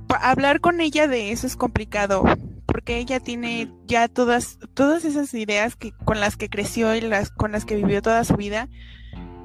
[0.07, 2.23] hablar con ella de eso es complicado,
[2.65, 7.29] porque ella tiene ya todas, todas esas ideas que, con las que creció y las,
[7.29, 8.69] con las que vivió toda su vida.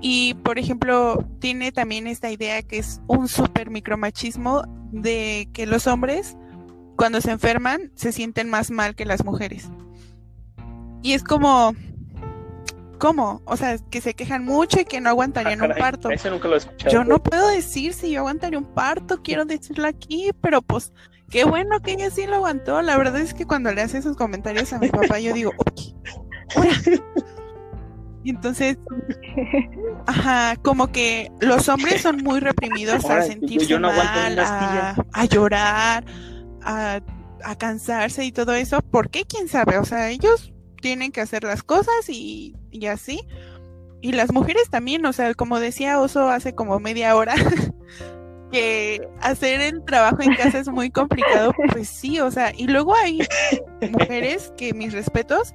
[0.00, 5.86] Y, por ejemplo, tiene también esta idea que es un súper micromachismo de que los
[5.86, 6.36] hombres,
[6.96, 9.68] cuando se enferman, se sienten más mal que las mujeres.
[11.02, 11.74] Y es como,
[12.98, 13.42] ¿cómo?
[13.44, 16.08] O sea, que se quejan mucho y que no aguantarían un parto.
[16.90, 20.92] yo no puedo decir si yo aguantaría un parto, quiero decirlo aquí, pero pues
[21.30, 22.82] Qué bueno que ella sí lo aguantó.
[22.82, 25.52] La verdad es que cuando le hace esos comentarios a mi papá, yo digo,
[28.22, 28.76] Y entonces,
[30.06, 36.04] ajá, como que los hombres son muy reprimidos a sentirse mal, a, llorar,
[36.62, 37.00] a,
[37.42, 38.82] a, cansarse y todo eso.
[38.82, 39.24] ¿Por qué?
[39.24, 39.78] ¿Quién sabe?
[39.78, 43.22] O sea, ellos tienen que hacer las cosas y, y así.
[44.02, 47.34] Y las mujeres también, o sea, como decía Oso hace como media hora,
[48.50, 52.94] que hacer el trabajo en casa es muy complicado, pues sí, o sea, y luego
[52.94, 53.20] hay
[53.90, 55.54] mujeres que mis respetos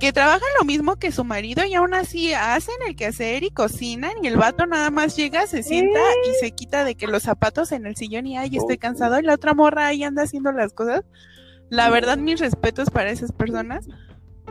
[0.00, 4.12] que trabajan lo mismo que su marido y aún así hacen el quehacer y cocinan
[4.22, 7.70] y el vato nada más llega, se sienta y se quita de que los zapatos
[7.70, 10.72] en el sillón y ay, estoy cansado y la otra morra ahí anda haciendo las
[10.72, 11.04] cosas.
[11.68, 13.86] La verdad, mis respetos para esas personas,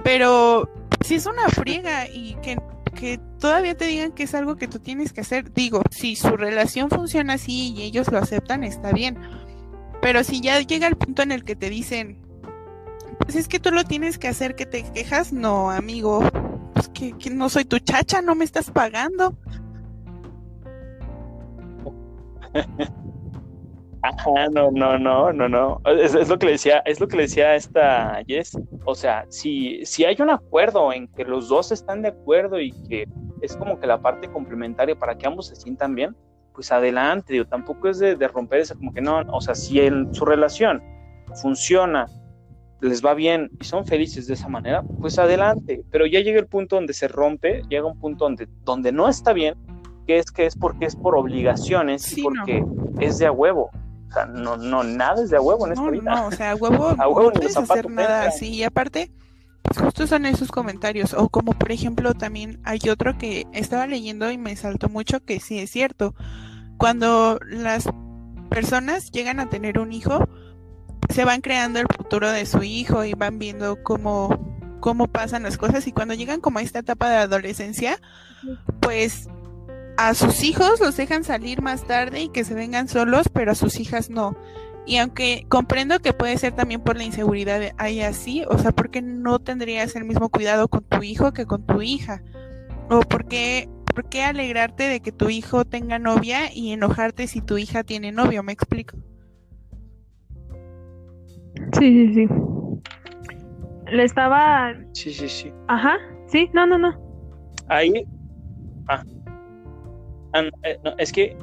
[0.04, 0.69] pero
[1.04, 2.58] si es una friega y que
[2.91, 5.54] que todavía te digan que es algo que tú tienes que hacer.
[5.54, 9.17] Digo, si su relación funciona así y ellos lo aceptan, está bien.
[10.02, 12.17] Pero si ya llega el punto en el que te dicen,
[13.19, 16.21] pues es que tú lo tienes que hacer, que te quejas, no, amigo,
[16.73, 19.36] pues que, no soy tu chacha, no me estás pagando.
[24.17, 25.82] Ajá, no, no, no, no, no.
[25.86, 28.58] Es, lo que le decía, es lo que le decía esta Jess.
[28.86, 32.72] O sea, si, si hay un acuerdo en que los dos están de acuerdo y
[32.88, 33.08] que
[33.41, 36.15] es como que la parte complementaria para que ambos se sientan bien,
[36.54, 40.13] pues adelante, digo, tampoco es de, romper esa, como que no, o sea, si en
[40.13, 40.84] su relación
[41.41, 42.08] funciona,
[42.82, 46.48] les va bien y son felices de esa manera, pues adelante, pero ya llega el
[46.48, 49.56] punto donde se rompe, llega un punto donde, donde no está bien,
[50.06, 52.65] que es que es porque es por obligaciones y porque
[53.00, 53.69] es de a huevo.
[54.10, 56.15] O sea, no, no, nada es de a huevo en esta no, vida.
[56.15, 58.48] No, o sea, a huevo, no puedes hacer nada así.
[58.48, 59.12] Y aparte,
[59.62, 61.13] pues justo son esos comentarios.
[61.13, 65.39] O como por ejemplo, también hay otro que estaba leyendo y me saltó mucho que
[65.39, 66.15] sí es cierto.
[66.78, 67.88] Cuando las
[68.50, 70.28] personas llegan a tener un hijo,
[71.10, 75.58] se van creando el futuro de su hijo y van viendo cómo, cómo pasan las
[75.58, 75.86] cosas.
[75.86, 78.00] Y cuando llegan como a esta etapa de adolescencia,
[78.80, 79.28] pues
[79.99, 83.55] a sus hijos los dejan salir más tarde y que se vengan solos, pero a
[83.55, 84.38] sus hijas no.
[84.85, 88.71] Y aunque comprendo que puede ser también por la inseguridad de hay así, o sea,
[88.71, 92.23] ¿por qué no tendrías el mismo cuidado con tu hijo que con tu hija?
[92.89, 97.41] ¿O por qué, por qué alegrarte de que tu hijo tenga novia y enojarte si
[97.41, 98.41] tu hija tiene novio?
[98.41, 98.95] ¿Me explico?
[101.77, 102.27] Sí, sí, sí.
[103.91, 104.73] Le estaba...
[104.93, 105.51] Sí, sí, sí.
[105.67, 106.97] Ajá, sí, no, no, no.
[107.67, 108.05] Ahí...
[108.88, 109.03] Ah,
[110.34, 111.36] Ah, eh, es que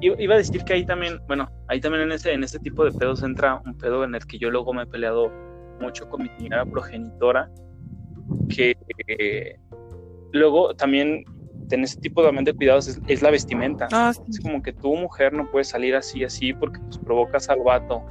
[0.00, 2.92] iba a decir que ahí también, bueno, ahí también en este, en este tipo de
[2.92, 5.30] pedos entra un pedo en el que yo luego me he peleado
[5.80, 7.50] mucho con mi señora progenitora,
[8.48, 8.76] que
[10.32, 11.24] luego también
[11.70, 13.88] en ese tipo también de cuidados es, la vestimenta.
[13.92, 17.60] Ah, es como que tu mujer no puede salir así, así, porque pues provocas al
[17.60, 18.04] vato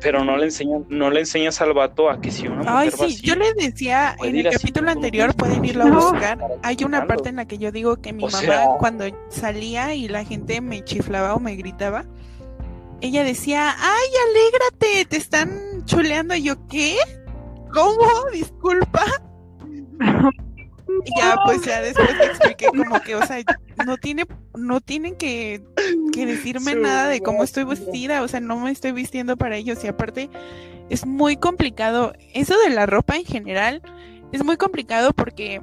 [0.00, 2.90] pero no le enseñan, no le enseñas al vato a que si una mujer Ay,
[2.90, 6.38] sí, yo le decía en el capítulo anterior, pueden irlo a buscar.
[6.62, 10.24] Hay una parte en la que yo digo que mi mamá cuando salía y la
[10.24, 12.04] gente me chiflaba o me gritaba,
[13.00, 16.34] ella decía, ay, alégrate, te están chuleando.
[16.34, 16.96] Y yo, ¿qué?
[17.72, 18.08] ¿Cómo?
[18.32, 19.04] Disculpa.
[21.18, 23.38] ya, pues ya después te expliqué como que, o sea,
[23.86, 25.62] no tiene, no tienen que,
[26.24, 29.88] decirme nada de cómo estoy vestida, o sea, no me estoy vistiendo para ellos y
[29.88, 30.30] aparte
[30.88, 32.12] es muy complicado.
[32.32, 33.82] Eso de la ropa en general
[34.32, 35.60] es muy complicado porque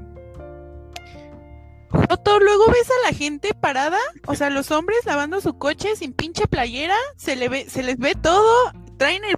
[1.90, 6.14] Joto, luego ves a la gente parada, o sea, los hombres lavando su coche sin
[6.14, 9.36] pinche playera, se le ve, se les ve todo, traen el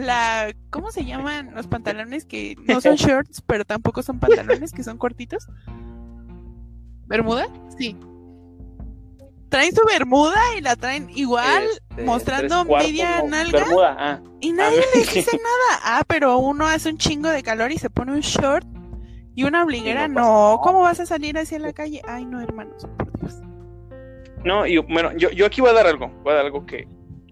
[0.00, 4.84] la, ¿cómo se llaman los pantalones que no son shorts, pero tampoco son pantalones, que
[4.84, 5.46] son cortitos?
[7.06, 7.48] ¿Bermuda?
[7.78, 7.96] Sí.
[9.48, 13.64] Traen su bermuda y la traen igual, este, mostrando media nalga.
[13.98, 14.20] Ah.
[14.40, 15.80] Y nadie ah, les dice nada.
[15.84, 18.66] Ah, pero uno hace un chingo de calor y se pone un short
[19.34, 20.08] y una obliguera.
[20.08, 22.02] No, ¿cómo vas a salir hacia la calle?
[22.06, 23.40] Ay, no, hermanos, por Dios.
[24.44, 26.86] No, y bueno, yo, yo aquí voy a dar algo, voy a dar algo que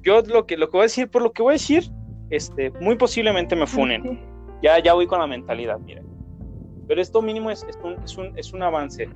[0.07, 1.90] yo lo que lo que voy a decir, por lo que voy a decir,
[2.31, 4.20] este, muy posiblemente me funen.
[4.62, 6.07] Ya, ya voy con la mentalidad, miren.
[6.88, 9.09] Pero esto mínimo es, es, un, es, un, es un avance.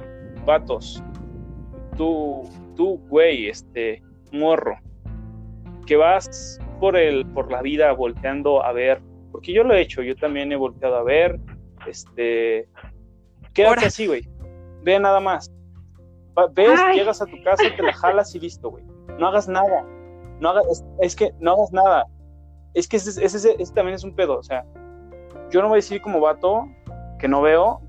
[0.44, 1.02] Vatos,
[1.96, 2.42] tú,
[2.80, 4.78] tú, güey, este, morro,
[5.86, 10.00] que vas por, el, por la vida volteando a ver, porque yo lo he hecho,
[10.00, 11.38] yo también he volteado a ver,
[11.86, 12.66] este,
[13.52, 14.26] quédate así, güey,
[14.82, 15.52] ve nada más.
[16.54, 18.84] Ves, llegas a tu casa, te la jalas y listo, güey.
[19.18, 19.84] No hagas nada.
[20.38, 22.06] No hagas, es que no hagas nada
[22.72, 24.64] es que ese, ese, también es un pedo, o sea,
[25.50, 26.68] yo no voy a decir como vato
[27.18, 27.80] que no veo,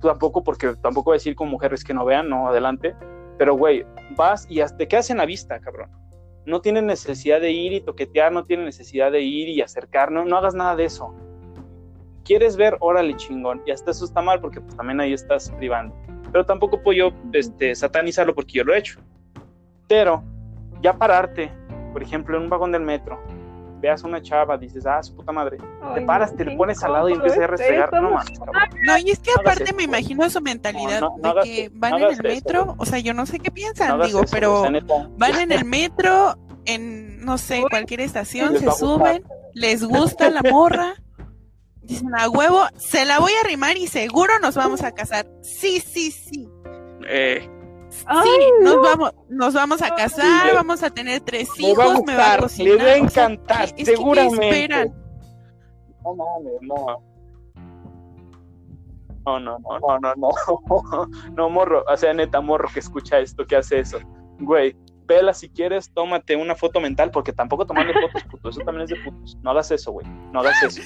[0.00, 2.96] tú tampoco, porque tampoco voy a decir como mujeres que no vean, no, adelante,
[3.38, 3.84] pero güey,
[4.16, 5.90] vas y te quedas en la vista, cabrón.
[6.44, 10.36] No tienes necesidad de ir y toquetear, no tienes necesidad de ir y acercar, no,
[10.36, 11.12] hagas nada de eso.
[12.24, 12.76] ¿Quieres ver?
[12.80, 13.62] Órale, chingón.
[13.66, 15.94] Y hasta eso está mal porque pues, también ahí estás privando.
[16.32, 19.00] Pero tampoco puedo yo este, satanizarlo porque yo lo he hecho.
[19.88, 20.22] Pero
[20.82, 21.50] ya pararte,
[21.92, 23.20] por ejemplo, en un vagón del metro,
[23.80, 25.58] veas una chava, dices, ah, su puta madre,
[25.94, 28.38] te paras, te le pones al lado y empiezas a restregar, no mames,
[28.84, 32.74] No, y es que aparte me imagino su mentalidad de que van en el metro,
[32.78, 34.64] o sea, yo no sé qué piensan, digo, pero
[35.16, 40.94] van en el metro, en, no sé, cualquier estación, se suben, les gusta la morra,
[41.82, 45.26] dicen, a huevo, se la voy a arrimar y seguro nos vamos a casar.
[45.42, 46.48] Sí, sí, sí.
[47.08, 47.48] Eh,
[47.98, 52.38] sí, nos vamos, nos vamos a casar, vamos a tener tres hijos, me va a
[52.38, 52.76] cocinar.
[52.76, 54.92] Le va a encantar, seguramente.
[56.04, 57.02] No mames, no.
[59.26, 61.08] No, no, no, no, no, no.
[61.32, 61.84] No, morro.
[61.92, 63.98] O sea, neta, morro que escucha esto, que hace eso.
[64.38, 68.48] Güey, vela si quieres, tómate una foto mental, porque tampoco tomarle fotos, puto.
[68.50, 69.36] Eso también es de putos.
[69.42, 70.06] No hagas eso, güey.
[70.32, 70.82] No hagas eso.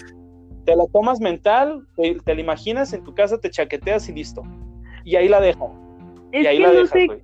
[0.64, 4.42] Te la tomas mental, te, la imaginas en tu casa, te chaqueteas y listo.
[5.04, 5.74] Y ahí la dejo.
[6.32, 7.22] Y ahí la dejas, güey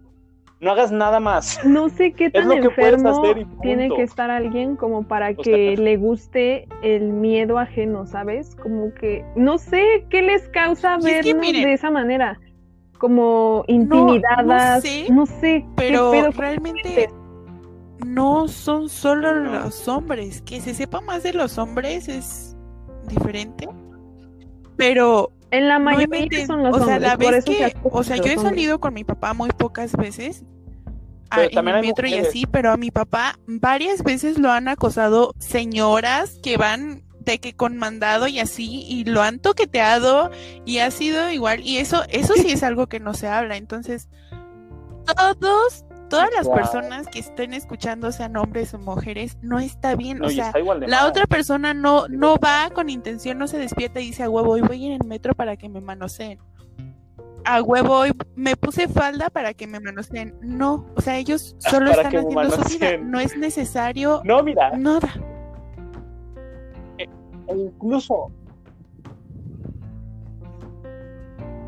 [0.61, 1.61] no hagas nada más.
[1.65, 3.23] No sé qué tan enfermo
[3.63, 8.55] tiene que estar alguien como para que le guste el miedo ajeno, ¿sabes?
[8.57, 12.39] Como que no sé qué les causa vernos de esa manera,
[12.99, 17.09] como intimidadas, no, sé, pero realmente
[18.07, 22.57] no son solo los hombres, que se sepa más de los hombres es
[23.09, 23.69] diferente,
[24.77, 28.39] pero en la mayoría son los o sea, la vez que, o sea, yo he
[28.39, 30.45] salido con mi papá muy pocas veces
[31.31, 35.35] a, en el metro y así, pero a mi papá varias veces lo han acosado
[35.39, 40.31] señoras que van de que con mandado y así y lo han toqueteado
[40.65, 44.09] y ha sido igual y eso eso sí es algo que no se habla, entonces
[45.07, 50.23] todos todas las personas que estén escuchando, sean hombres o mujeres, no está bien.
[50.23, 50.53] o sea,
[50.87, 54.53] la otra persona no, no va con intención, no se despierta y dice a huevo,
[54.53, 56.39] hoy voy en el metro para que me manoseen.
[57.45, 60.35] A huevo, hoy me puse falda para que me manoseen.
[60.41, 62.97] No, o sea, ellos solo están haciendo su vida.
[62.99, 64.77] No es necesario no, mira.
[64.77, 65.09] nada.
[66.99, 67.09] E,
[67.55, 68.33] incluso,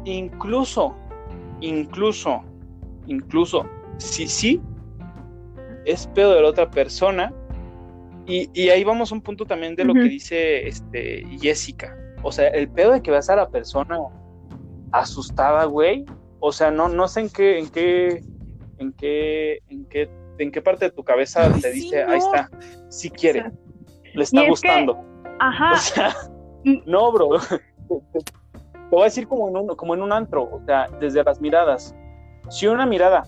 [0.04, 0.96] incluso,
[1.60, 2.42] incluso,
[3.06, 3.64] incluso
[3.98, 4.60] sí, sí,
[5.84, 7.32] es pedo de la otra persona.
[8.26, 11.96] Y, ahí vamos a un punto también de lo que dice este, Jessica.
[12.22, 13.98] O sea, el pedo de que vas a la persona
[14.92, 16.04] asustada, güey.
[16.40, 18.22] O sea, no, no sé en qué, en qué,
[18.76, 22.50] en qué, en qué, en qué parte de tu cabeza te dice, ahí está,
[22.90, 23.50] si quiere,
[24.12, 24.98] le está gustando.
[25.38, 25.72] ajá.
[25.74, 26.16] O sea,
[26.84, 27.30] no, bro.
[28.12, 28.20] Te,
[28.90, 31.94] voy a decir como en un, como en un antro, o sea, desde las miradas.
[32.50, 33.24] Si una mirada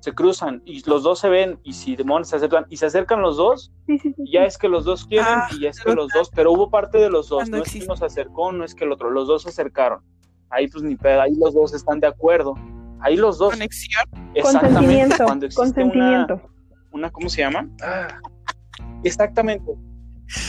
[0.00, 3.20] se cruzan y los dos se ven y si demonios se acercan y se acercan
[3.20, 3.72] los dos,
[4.32, 6.70] ya es que los dos quieren ah, y ya es que los dos, pero hubo
[6.70, 9.10] parte de los dos, no es que uno se acercó, no es que el otro,
[9.10, 10.00] los dos se acercaron.
[10.50, 12.54] Ahí pues ni pedo, ahí los dos están de acuerdo.
[13.00, 13.52] Ahí los dos.
[13.52, 14.04] Conexión.
[14.34, 15.16] Exactamente.
[15.22, 16.40] Cuando Consentimiento.
[16.90, 17.68] Una, ¿cómo se llama?
[17.82, 18.08] Ah,
[19.04, 19.72] exactamente.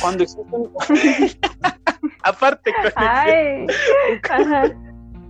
[0.02, 0.72] Cuando existe un...
[2.24, 3.66] Aparte, Ay,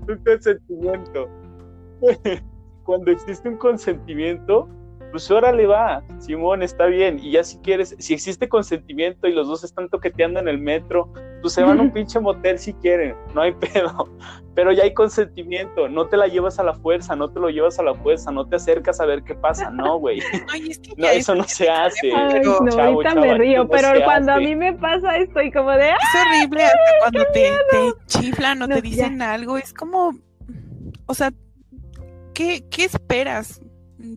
[0.08, 1.30] un consentimiento
[2.90, 4.68] cuando existe un consentimiento,
[5.12, 7.20] pues órale va, Simón, está bien.
[7.20, 11.14] Y ya si quieres, si existe consentimiento y los dos están toqueteando en el metro,
[11.44, 14.10] pues se van a un pinche motel si quieren, no hay pedo.
[14.56, 17.78] Pero ya hay consentimiento, no te la llevas a la fuerza, no te lo llevas
[17.78, 20.20] a la fuerza, no te acercas a ver qué pasa, no, güey.
[20.98, 22.12] no, eso no se hace.
[22.12, 25.90] Ay, no, ahorita me río, pero cuando a mí me pasa estoy como de...
[25.90, 30.16] Es horrible hasta cuando te, te, chiflan o te dicen algo, es como...
[31.06, 31.32] O sea,
[32.40, 33.62] ¿qué, esperas?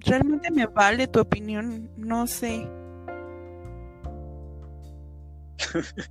[0.06, 2.68] Realmente me vale tu opinión, no sé.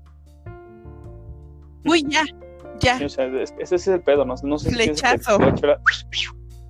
[1.85, 2.23] Uy, ya,
[2.79, 2.97] ya.
[2.97, 5.39] ese es el pedo, no, no sé Flechazo.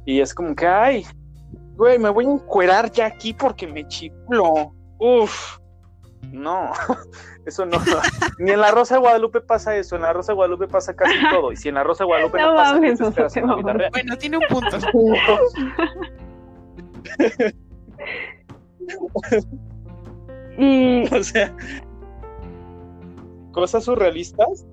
[0.06, 1.06] y es como que, ay,
[1.76, 4.74] güey, me voy a encuerar ya aquí porque me chiflo.
[5.00, 5.61] Uf.
[6.32, 6.72] No,
[7.46, 7.78] eso no.
[8.40, 9.96] Ni en la Rosa de Guadalupe pasa eso.
[9.96, 11.52] En la Rosa de Guadalupe pasa casi todo.
[11.52, 12.80] Y si en la Rosa de Guadalupe no, pasa,
[13.92, 14.78] Bueno, tiene un punto.
[20.58, 21.08] y...
[21.16, 21.54] O sea,
[23.52, 24.66] cosas surrealistas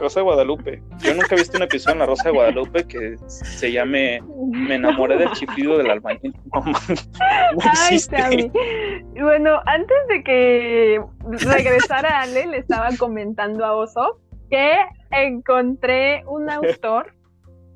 [0.00, 0.82] Rosa de Guadalupe.
[0.98, 4.74] Yo nunca he visto un episodio en La Rosa de Guadalupe que se llame Me
[4.76, 6.34] enamoré del chiflido del albañil.
[7.62, 8.50] Ay,
[9.20, 14.76] bueno, antes de que regresara Ale, le estaba comentando a Oso que
[15.12, 17.14] encontré un autor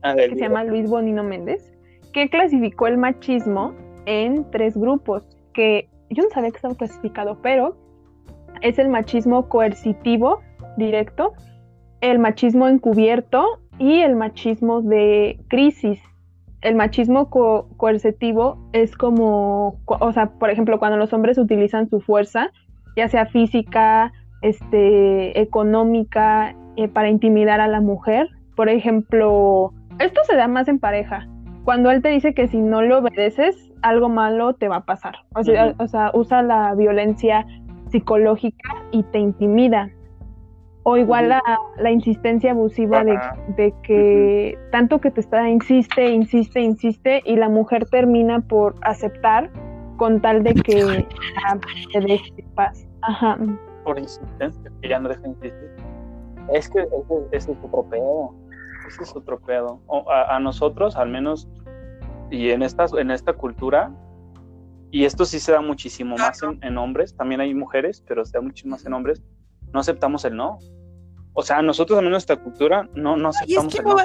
[0.16, 1.74] que se llama Luis Bonino Méndez
[2.14, 3.74] que clasificó el machismo
[4.06, 7.76] en tres grupos que yo no sabía que estaba clasificado, pero
[8.62, 10.40] es el machismo coercitivo
[10.76, 11.32] directo,
[12.10, 15.98] el machismo encubierto y el machismo de crisis.
[16.60, 22.50] El machismo coercitivo es como, o sea, por ejemplo, cuando los hombres utilizan su fuerza,
[22.94, 28.28] ya sea física, este, económica, eh, para intimidar a la mujer.
[28.54, 31.26] Por ejemplo, esto se da más en pareja.
[31.64, 35.14] Cuando él te dice que si no le obedeces, algo malo te va a pasar.
[35.34, 37.46] O sea, o sea usa la violencia
[37.90, 39.90] psicológica y te intimida.
[40.84, 41.42] O igual la,
[41.78, 43.18] la insistencia abusiva de,
[43.56, 49.50] de que tanto que te está, insiste, insiste, insiste, y la mujer termina por aceptar
[49.96, 51.06] con tal de que
[51.92, 52.86] te deje paz.
[53.02, 53.38] Ajá.
[53.84, 55.70] Por insistencia, que ya no deja insistir.
[56.52, 56.86] Es que
[57.32, 58.34] ese, es otro pedo.
[58.86, 59.80] ese es otro pedo.
[60.08, 61.48] a, nosotros, al menos,
[62.30, 63.92] y en esta, en esta cultura,
[64.90, 68.42] y esto sí se da muchísimo más en, hombres, también hay mujeres, pero se da
[68.42, 69.22] muchísimo más en hombres,
[69.74, 70.58] no aceptamos el no.
[71.34, 73.96] O sea, nosotros, al menos en esta cultura, no, no aceptamos el no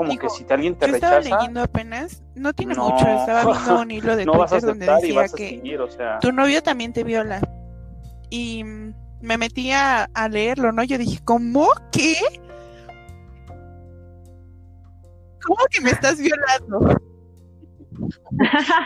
[0.00, 1.18] como que si alguien te yo rechaza.
[1.18, 5.26] Estaba leyendo apenas, no tiene mucho, estaba viendo un hilo de no Twitter donde decía
[5.36, 6.18] que o sea...
[6.20, 7.40] tu novio también te viola.
[8.30, 8.64] Y
[9.20, 10.84] me metí a, leerlo, ¿no?
[10.84, 11.68] Yo dije, ¿cómo?
[11.92, 12.14] ¿Qué?
[15.44, 16.98] ¿Cómo que me estás violando?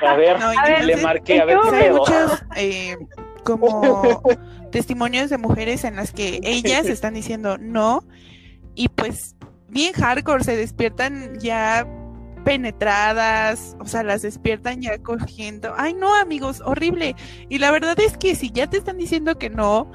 [0.04, 0.38] A ver,
[0.84, 2.96] le marqué, a ver qué Hay muchos eh,
[3.44, 4.20] como
[4.74, 8.04] testimonios de mujeres en las que ellas están diciendo no
[8.74, 9.36] y pues
[9.68, 11.86] bien hardcore, se despiertan ya
[12.44, 15.72] penetradas, o sea, las despiertan ya cogiendo.
[15.76, 17.14] Ay, no, amigos, horrible.
[17.48, 19.92] Y la verdad es que si ya te están diciendo que no,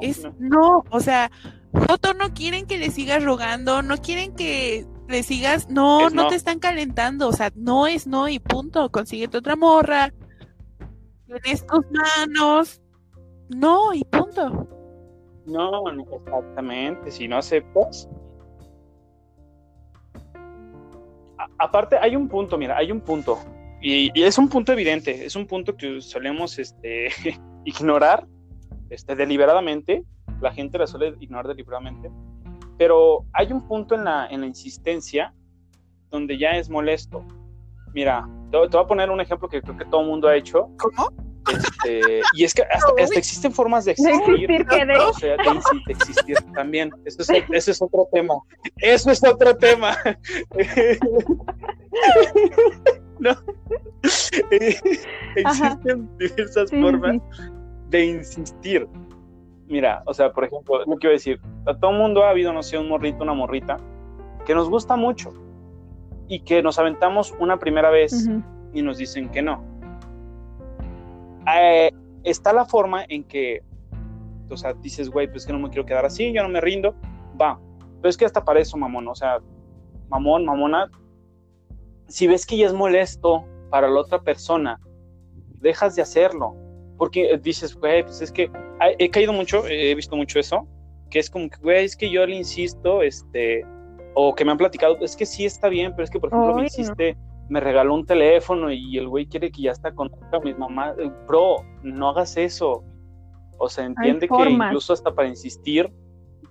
[0.00, 1.32] es no, o sea,
[1.72, 6.36] Joto no quieren que le sigas rogando, no quieren que le sigas, no, no, te
[6.36, 10.14] están calentando, o sea, no es no y punto, consíguete otra morra,
[11.26, 12.79] tienes tus manos,
[13.50, 14.66] no y punto.
[15.46, 18.08] No, exactamente, si no aceptas,
[21.58, 23.38] aparte hay un punto, mira, hay un punto.
[23.82, 27.08] Y, es un punto evidente, es un punto que solemos este,
[27.64, 28.26] ignorar
[28.90, 30.04] este, deliberadamente.
[30.40, 32.10] La gente la suele ignorar deliberadamente.
[32.78, 35.34] Pero hay un punto en la, en la insistencia
[36.10, 37.24] donde ya es molesto.
[37.92, 40.36] Mira, te, te voy a poner un ejemplo que creo que todo el mundo ha
[40.36, 40.70] hecho.
[40.78, 41.29] ¿Cómo?
[41.48, 44.48] Este, y es que hasta, existen formas de existir.
[44.48, 44.98] De existir de...
[44.98, 46.90] O sea, de, existir también.
[47.04, 48.34] Eso es, eso es otro tema.
[48.76, 49.96] Eso es otro tema.
[53.18, 53.32] no.
[55.36, 57.16] existen diversas formas
[57.88, 58.88] de insistir.
[59.66, 62.52] Mira, o sea, por ejemplo, lo que iba a decir, a todo mundo ha habido,
[62.52, 63.76] no sé, un morrito, una morrita,
[64.44, 65.32] que nos gusta mucho
[66.28, 68.28] y que nos aventamos una primera vez
[68.72, 69.69] y nos dicen que no
[71.46, 71.90] eh,
[72.24, 73.62] está la forma en que,
[74.50, 76.94] o sea, dices, güey, pues que no me quiero quedar así, yo no me rindo,
[77.40, 77.58] va.
[78.00, 79.38] Pero es que hasta para eso, mamón, o sea,
[80.08, 80.90] mamón, mamona,
[82.08, 84.80] si ves que ya es molesto para la otra persona,
[85.60, 86.56] dejas de hacerlo.
[86.98, 88.50] Porque dices, güey, pues es que
[88.98, 90.66] he caído mucho, he visto mucho eso,
[91.08, 93.64] que es como que, güey, es que yo le insisto, este,
[94.14, 96.54] o que me han platicado, es que sí está bien, pero es que, por ejemplo,
[96.54, 97.16] me insiste
[97.50, 100.10] me regaló un teléfono y el güey quiere que ya está con
[100.44, 100.94] mi mamá.
[101.26, 102.84] Bro, no hagas eso.
[103.58, 105.92] O sea, entiende que incluso hasta para insistir,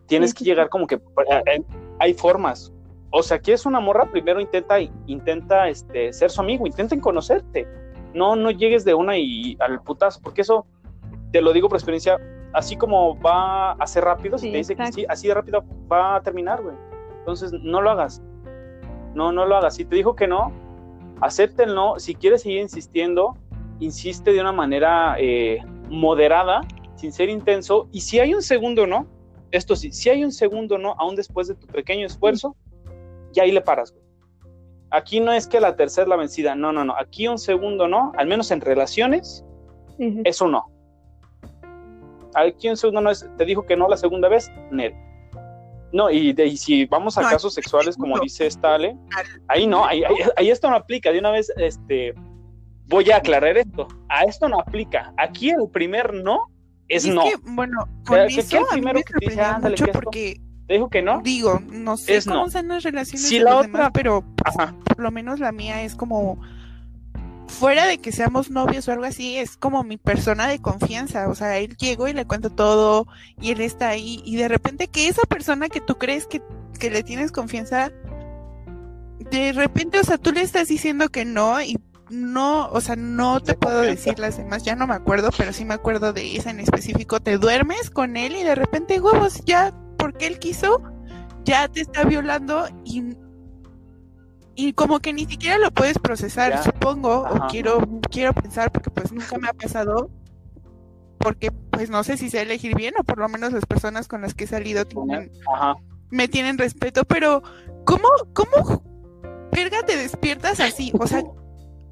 [0.08, 1.64] tienes que llegar como que eh, eh,
[2.00, 2.74] hay formas.
[3.12, 7.66] O sea, es una morra, primero intenta, intenta este, ser su amigo, intenten conocerte.
[8.14, 10.68] No, no llegues de una y al putazo, porque eso,
[11.32, 12.20] te lo digo por experiencia,
[12.54, 16.18] así como va a ser rápido, si te dice que sí, así de rápido va
[16.18, 16.76] a terminar, güey.
[17.20, 18.22] Entonces, no lo hagas.
[19.14, 19.76] No, no lo hagas.
[19.76, 20.52] Si te dijo que no,
[21.22, 23.38] acéptenlo, si quieres seguir insistiendo,
[23.80, 25.60] insiste de una manera eh,
[25.90, 26.62] moderada,
[26.96, 29.08] sin ser intenso, y si hay un segundo no,
[29.52, 32.56] esto sí, si hay un segundo no, aún después de tu pequeño esfuerzo,
[33.32, 33.94] ya ahí le paras.
[34.92, 37.88] Aquí no es que la tercera es la vencida, no, no, no, aquí un segundo
[37.88, 39.46] no, al menos en relaciones,
[40.24, 40.66] eso no.
[42.36, 44.94] Aquí un segundo no es, te dijo que no la segunda vez, net
[45.92, 48.96] no, y, de, si vamos a casos sexuales, como dice esta Ale,
[49.48, 50.04] ahí no, ahí,
[50.36, 51.12] ahí, esto no aplica.
[51.12, 52.14] De una vez, este,
[52.86, 53.88] voy a aclarar esto.
[54.10, 55.14] A esto no aplica.
[55.18, 56.48] Aquí el primer no
[56.88, 57.24] es, no.
[57.24, 61.22] Que, bueno, con eso mucho porque te dijo que no.
[61.24, 62.50] Digo, no sé cómo no.
[62.50, 64.24] son las relaciones si la otra, pero
[64.86, 66.40] por lo menos la mía es como
[67.50, 71.28] fuera de que seamos novios o algo así, es como mi persona de confianza.
[71.28, 73.08] O sea, él llegó y le cuento todo
[73.42, 74.22] y él está ahí.
[74.24, 76.42] Y de repente que esa persona que tú crees que,
[76.80, 77.92] que le tienes confianza,
[79.32, 81.78] de repente, o sea, tú le estás diciendo que no y
[82.10, 85.66] no, o sea, no te puedo decir las demás, ya no me acuerdo, pero sí
[85.66, 87.20] me acuerdo de esa en específico.
[87.20, 90.82] Te duermes con él y de repente, huevos, ya, porque él quiso,
[91.44, 93.16] ya te está violando y
[94.60, 97.80] y como que ni siquiera lo puedes procesar, supongo, o quiero,
[98.12, 100.10] quiero pensar, porque pues nunca me ha pasado,
[101.18, 104.22] porque pues no sé si sé elegir bien, o por lo menos las personas con
[104.22, 105.32] las que he salido tienen,
[106.10, 107.42] me tienen respeto, pero
[107.86, 108.84] ¿cómo, cómo,
[109.54, 110.92] verga, te despiertas así?
[111.00, 111.24] O sea,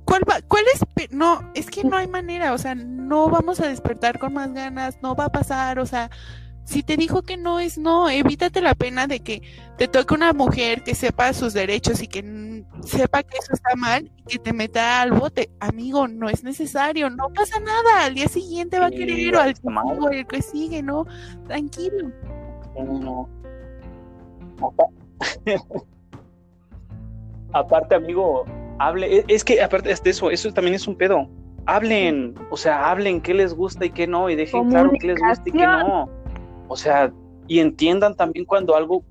[0.03, 3.70] ¿cuál va, cuál es, no, es que no hay manera, o sea, no vamos a
[3.70, 6.11] despertar con más ganas, no va a pasar, o sea,
[6.68, 9.41] si te dijo que no es no, evítate la pena de que
[9.78, 14.11] te toque una mujer que sepa sus derechos y que sepa que eso está mal
[14.18, 15.49] y que te meta al bote.
[15.61, 18.03] Amigo, no es necesario, no pasa nada.
[18.03, 19.55] Al día siguiente va a querer o al
[20.11, 21.05] el que sigue, ¿no?
[21.45, 22.11] Tranquilo.
[22.76, 23.30] No,
[27.53, 28.43] aparte, amigo,
[28.78, 29.24] hable.
[29.30, 31.30] Es que aparte de eso, eso también es un pedo.
[31.65, 35.20] Hablen, o sea, hablen qué les gusta y qué no, y dejen claro qué les
[35.20, 36.09] gusta y qué no.
[36.68, 37.11] O sea,
[37.47, 39.03] y entiendan también cuando algo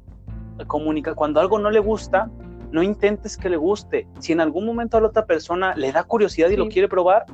[0.67, 2.31] comunica, cuando algo no le gusta,
[2.71, 4.07] no intentes que le guste.
[4.19, 7.27] Si en algún momento a la otra persona le da curiosidad y lo quiere probar,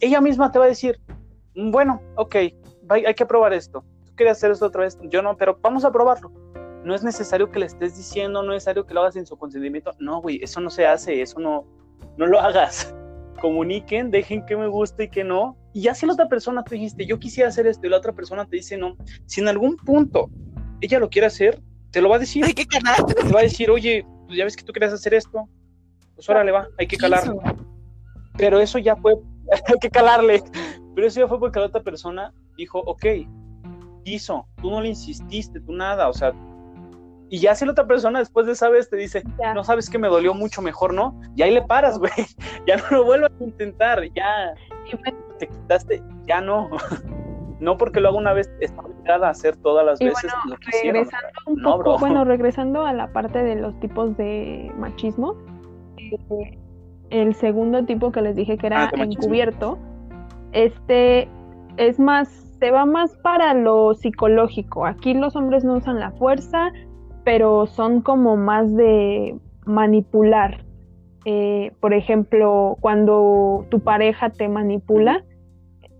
[0.00, 1.00] ella misma te va a decir,
[1.54, 2.36] mm, bueno, ok,
[2.88, 3.84] hay que probar esto.
[4.04, 6.32] Tú quieres hacer esto otra vez, yo no, pero vamos a probarlo.
[6.84, 9.36] No es necesario que le estés diciendo, no es necesario que lo hagas sin su
[9.36, 9.92] consentimiento.
[9.98, 11.66] No, güey, eso no se hace, eso no,
[12.16, 12.94] no lo hagas.
[13.40, 15.56] Comuniquen, dejen que me guste y que no.
[15.72, 18.12] Y ya si la otra persona te dijiste, yo quisiera hacer esto y la otra
[18.12, 18.96] persona te dice no,
[19.26, 20.30] si en algún punto
[20.80, 21.60] ella lo quiere hacer,
[21.90, 22.44] te lo va a decir.
[22.44, 23.04] Hay que calar.
[23.06, 25.48] Te va a decir, oye, pues ya ves que tú querías hacer esto,
[26.14, 27.22] pues órale va, hay que calar.
[28.36, 29.16] Pero eso ya fue,
[29.68, 30.42] hay que calarle.
[30.94, 33.06] Pero eso ya fue porque la otra persona dijo, ok,
[34.04, 36.32] hizo, tú no le insististe, tú nada, o sea,
[37.32, 39.22] y ya si la otra persona después de esa vez te dice,
[39.54, 41.18] no sabes que me dolió mucho mejor, ¿no?
[41.36, 42.10] Y ahí le paras, güey.
[42.66, 44.52] Ya no lo vuelvas a intentar, ya
[45.38, 46.70] te quitaste, ya no.
[47.60, 50.92] No porque lo haga una vez, está obligada a hacer todas las veces lo que
[50.92, 55.36] regresando un poco, Bueno, regresando a la parte de los tipos de machismo,
[55.98, 56.58] eh,
[57.10, 59.78] el segundo tipo que les dije que era ah, encubierto,
[60.52, 61.28] este
[61.76, 62.28] es más,
[62.58, 64.86] se va más para lo psicológico.
[64.86, 66.72] Aquí los hombres no usan la fuerza,
[67.24, 69.36] pero son como más de
[69.66, 70.64] manipular.
[71.24, 75.24] Eh, por ejemplo, cuando tu pareja te manipula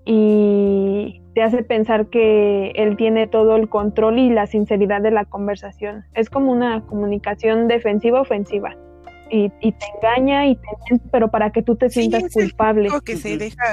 [0.05, 5.25] y te hace pensar que él tiene todo el control y la sinceridad de la
[5.25, 6.05] conversación.
[6.15, 8.77] Es como una comunicación defensiva-ofensiva.
[9.33, 12.89] Y, te engaña y te pero para que tú te sientas culpable.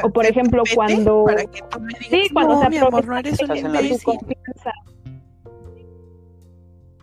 [0.04, 1.26] o por ejemplo, cuando
[2.12, 4.72] sí, cuando se aprovecha de tu confianza.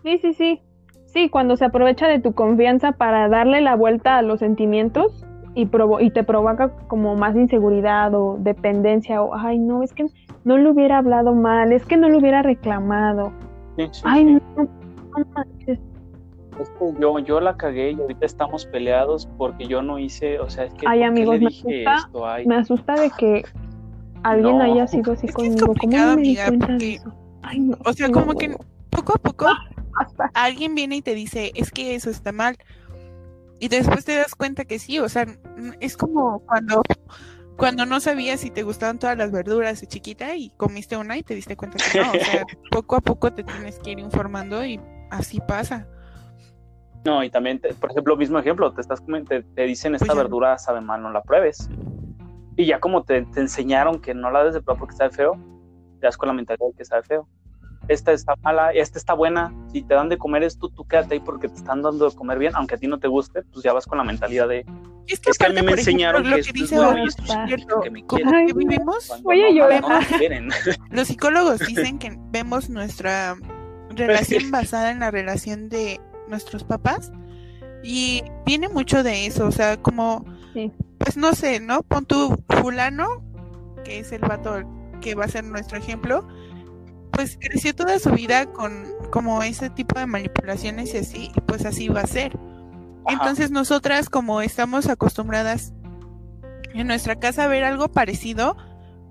[0.05, 0.63] Sí, sí, sí.
[1.15, 5.71] Sí, cuando se aprovecha de tu confianza para darle la vuelta a los sentimientos y,
[6.01, 10.07] y te provoca como más inseguridad o dependencia o, ay, no, es que
[10.43, 13.33] no le hubiera hablado mal, es que no le hubiera reclamado.
[14.03, 14.41] ay, no,
[15.69, 20.51] Es que yo, yo la cagué y ahorita estamos peleados porque yo no hice, o
[20.51, 20.85] sea, es que...
[20.89, 22.11] Ay, amigos, me asusta,
[22.45, 23.45] me asusta de que
[24.25, 25.75] alguien haya sido así conmigo.
[25.81, 27.15] ¿Cómo me di cuenta de eso?
[27.43, 28.57] Ay, no, o sea, como que
[28.91, 29.47] poco a poco
[30.35, 32.57] alguien viene y te dice, es que eso está mal.
[33.61, 35.27] Y después te das cuenta que sí, o sea,
[35.81, 36.83] es como cuando,
[37.57, 41.23] cuando no sabías si te gustaban todas las verduras de chiquita y comiste una y
[41.23, 44.65] te diste cuenta que no, o sea, poco a poco te tienes que ir informando
[44.65, 44.81] y
[45.11, 45.87] así pasa.
[47.05, 50.59] No, y también, por ejemplo, mismo ejemplo, te estás te, te dicen esta pues verdura
[50.59, 51.69] sabe mal, no la pruebes.
[52.57, 55.39] Y ya como te, te enseñaron que no la des de prueba porque sabe feo,
[56.01, 57.29] te das con la mentalidad de que sabe feo
[57.89, 61.21] esta está mala, esta está buena, si te dan de comer esto, tú quédate ahí
[61.21, 63.73] porque te están dando de comer bien, aunque a ti no te guste, pues ya
[63.73, 64.65] vas con la mentalidad de...
[65.07, 68.47] Es que, a mí me enseñaron que, esto es bueno que me quieren.
[68.57, 69.67] vivimos, oye, yo
[70.91, 73.37] Los psicólogos dicen que vemos nuestra
[73.91, 77.13] relación basada en la relación de nuestros papás
[77.83, 80.25] y viene mucho de eso, o sea, como,
[80.99, 81.83] pues no sé, ¿no?
[81.83, 83.07] Pon tu fulano,
[83.85, 84.63] que es el vato
[85.03, 86.27] que va a ser nuestro ejemplo,
[87.15, 91.89] pues creció toda su vida con como ese tipo de manipulaciones y así, pues así
[91.89, 92.37] va a ser.
[93.09, 95.73] Entonces nosotras como estamos acostumbradas
[96.73, 98.57] en nuestra casa a ver algo parecido,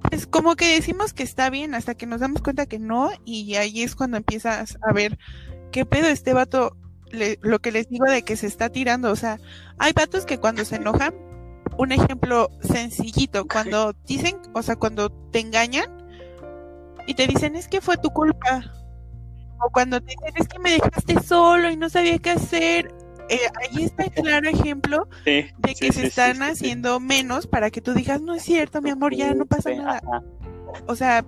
[0.09, 3.55] pues como que decimos que está bien hasta que nos damos cuenta que no y
[3.55, 5.17] ahí es cuando empiezas a ver
[5.71, 6.75] qué pedo este vato,
[7.41, 9.39] lo que les digo de que se está tirando, o sea,
[9.77, 11.13] hay vatos que cuando se enojan,
[11.77, 16.02] un ejemplo sencillito, cuando dicen, o sea, cuando te engañan,
[17.07, 18.63] y te dicen es que fue tu culpa.
[19.59, 22.93] O cuando te dicen es que me dejaste solo y no sabía qué hacer.
[23.29, 27.93] Eh, ahí está el claro ejemplo de que se están haciendo menos para que tú
[27.93, 30.01] digas, no es cierto, mi amor, ya no pasa nada.
[30.87, 31.23] O sea,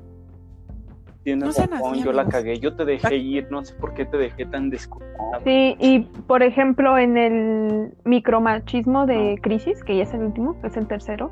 [1.34, 4.46] no razón, yo la cagué, yo te dejé ir, no sé por qué te dejé
[4.46, 5.44] tan desculpado.
[5.44, 10.78] Sí, y por ejemplo, en el micromachismo de crisis, que ya es el último, es
[10.78, 11.32] el tercero,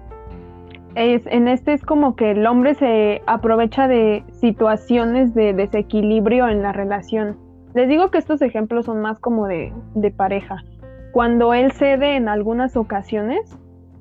[0.95, 6.61] es, en este es como que el hombre se aprovecha de situaciones de desequilibrio en
[6.61, 7.37] la relación.
[7.73, 10.63] Les digo que estos ejemplos son más como de, de pareja.
[11.11, 13.57] Cuando él cede en algunas ocasiones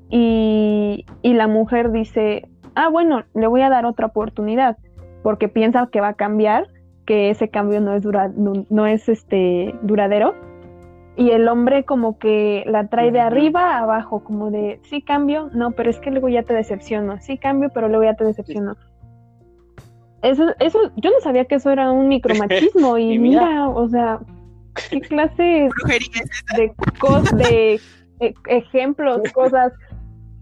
[0.09, 4.77] y, y, la mujer dice, ah, bueno, le voy a dar otra oportunidad,
[5.23, 6.67] porque piensa que va a cambiar,
[7.05, 10.35] que ese cambio no es, dura, no es este, duradero
[11.15, 15.49] y el hombre como que la trae de arriba a abajo, como de, sí cambio,
[15.53, 18.75] no, pero es que luego ya te decepciono, sí cambio, pero luego ya te decepciono.
[20.23, 24.19] Eso, eso, yo no sabía que eso era un micromachismo y, mira, o sea,
[24.89, 25.43] qué clase
[26.55, 26.71] de,
[27.33, 27.81] de
[28.19, 29.71] e, ejemplos, cosas.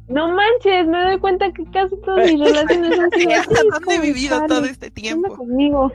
[0.08, 3.68] No manches, me doy cuenta que casi todas mis relaciones han sido así.
[3.72, 5.28] ¿Dónde he vivido todo este tiempo?
[5.28, 5.92] ¿Qué onda conmigo?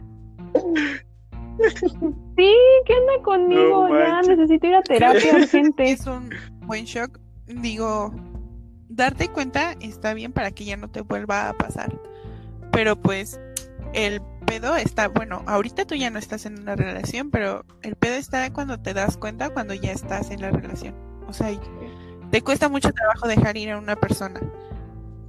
[2.36, 2.54] Sí,
[2.84, 3.88] ¿qué onda conmigo?
[3.88, 5.90] ya necesito ir a terapia urgente.
[5.90, 6.30] Es un
[6.62, 7.18] buen shock.
[7.46, 8.12] Digo,
[8.88, 11.98] darte cuenta está bien para que ya no te vuelva a pasar.
[12.72, 13.40] Pero pues
[13.94, 18.14] el pedo está, bueno, ahorita tú ya no estás en una relación, pero el pedo
[18.14, 20.94] está cuando te das cuenta cuando ya estás en la relación.
[21.26, 21.48] O sea,
[22.30, 24.40] te cuesta mucho trabajo dejar ir a una persona.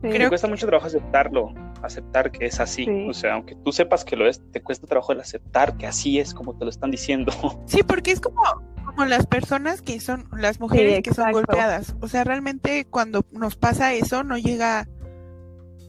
[0.02, 2.88] Te cuesta mucho trabajo aceptarlo, aceptar que es así.
[3.10, 6.20] O sea, aunque tú sepas que lo es, te cuesta trabajo el aceptar que así
[6.20, 7.32] es como te lo están diciendo.
[7.66, 8.42] Sí, porque es como,
[8.86, 11.96] como las personas que son, las mujeres que son golpeadas.
[12.02, 14.88] O sea, realmente cuando nos pasa eso no llega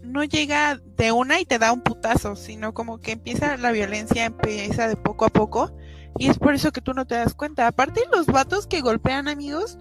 [0.02, 4.24] no llega de una y te da un putazo, sino como que empieza la violencia,
[4.24, 5.76] empieza de poco a poco.
[6.18, 7.66] Y es por eso que tú no te das cuenta.
[7.66, 9.78] Aparte, los vatos que golpean amigos,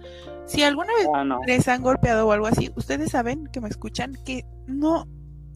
[0.48, 4.16] si alguna vez ah, les han golpeado o algo así, ustedes saben que me escuchan
[4.24, 5.06] que no,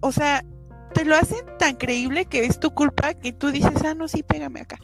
[0.00, 0.44] o sea,
[0.92, 4.22] te lo hacen tan creíble que es tu culpa que tú dices, ah, no, sí,
[4.22, 4.78] pégame acá.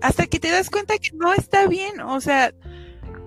[0.00, 2.52] Hasta que te das cuenta que no está bien, o sea,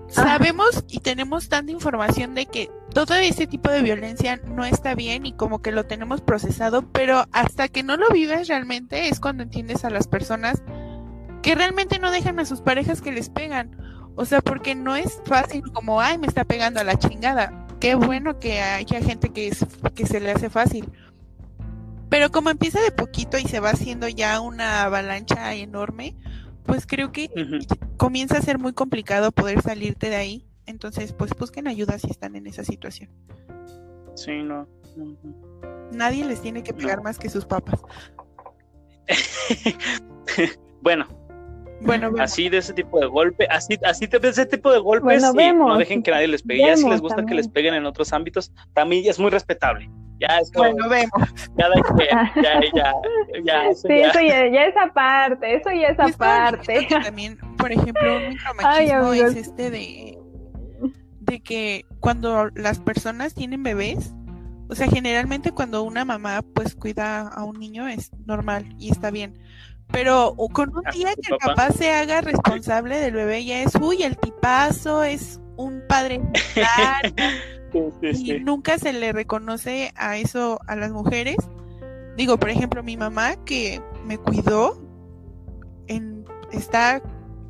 [0.08, 5.26] sabemos y tenemos tanta información de que todo ese tipo de violencia no está bien
[5.26, 9.42] y como que lo tenemos procesado, pero hasta que no lo vives realmente es cuando
[9.42, 10.62] entiendes a las personas
[11.42, 13.76] que realmente no dejan a sus parejas que les pegan.
[14.16, 17.66] O sea, porque no es fácil como, ay, me está pegando a la chingada.
[17.80, 20.90] Qué bueno que haya gente que, es, que se le hace fácil.
[22.10, 26.16] Pero como empieza de poquito y se va haciendo ya una avalancha enorme,
[26.66, 27.30] pues creo que
[27.96, 30.46] comienza a ser muy complicado poder salirte de ahí.
[30.66, 33.10] Entonces, pues busquen ayuda si están en esa situación.
[34.14, 34.68] Sí, no.
[35.92, 37.80] Nadie les tiene que pegar más que sus papas.
[40.82, 41.19] bueno.
[41.80, 45.78] Bueno, así de ese tipo de golpe, así, así de ese tipo de golpes, no
[45.78, 46.60] dejen que nadie les pegue.
[46.60, 49.90] ya si les gusta que les peguen en otros ámbitos, también es muy respetable.
[50.18, 51.10] Ya es bueno, vemos.
[51.56, 51.68] Ya,
[52.42, 52.94] ya, ya,
[53.42, 56.86] ya, sí, eso ya, ya es aparte, eso ya es aparte.
[56.90, 60.20] También, por ejemplo, un micromachismo es este de
[61.20, 64.12] de que cuando las personas tienen bebés,
[64.68, 69.10] o sea, generalmente cuando una mamá pues cuida a un niño es normal y está
[69.10, 69.38] bien.
[69.92, 71.70] Pero con un día que el papá.
[71.72, 76.20] se haga responsable del bebé ya es, uy, el tipazo, es un padre
[78.02, 81.36] y nunca se le reconoce a eso a las mujeres.
[82.16, 84.80] Digo, por ejemplo, mi mamá que me cuidó,
[85.86, 87.02] en, está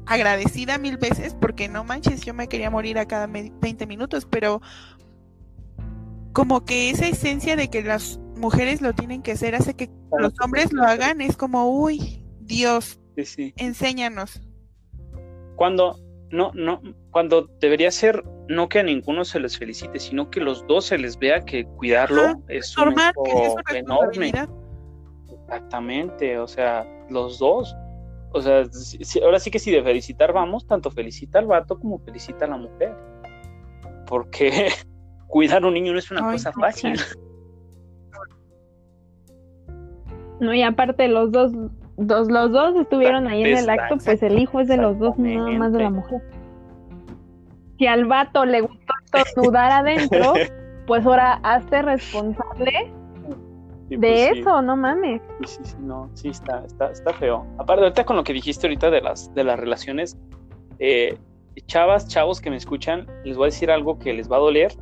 [0.06, 4.60] agradecida mil veces porque no manches, yo me quería morir a cada 20 minutos, pero
[6.32, 10.32] como que esa esencia de que las mujeres lo tienen que hacer hace que los
[10.42, 12.19] hombres lo hagan, es como, uy,
[12.50, 13.00] Dios,
[13.56, 14.42] enséñanos.
[15.54, 15.96] Cuando,
[16.30, 16.82] no, no,
[17.12, 20.98] cuando debería ser no que a ninguno se les felicite, sino que los dos se
[20.98, 24.32] les vea que cuidarlo es, normal, un enorme.
[25.44, 27.74] Exactamente, o sea, los dos.
[28.32, 28.64] O sea,
[29.22, 32.56] ahora sí que si de felicitar vamos, tanto felicita al vato como felicita a la
[32.56, 32.96] mujer.
[34.06, 34.70] Porque
[35.28, 36.98] cuidar a un niño no es una cosa fácil.
[40.40, 41.52] No, y aparte los dos,
[42.06, 45.18] dos, los dos estuvieron ahí en el acto, pues el hijo es de los dos,
[45.18, 46.20] nada más de la mujer.
[47.78, 48.94] Si al vato le gustó
[49.36, 50.34] dudar adentro,
[50.86, 52.92] pues ahora hazte responsable
[53.88, 55.20] de pues eso, no mames.
[55.40, 57.46] Sí, sí, sí, no, sí, está, está, está feo.
[57.58, 60.16] Aparte, ahorita con lo que dijiste ahorita de las, de las relaciones,
[60.78, 61.18] eh,
[61.66, 64.72] chavas, chavos que me escuchan, les voy a decir algo que les va a doler,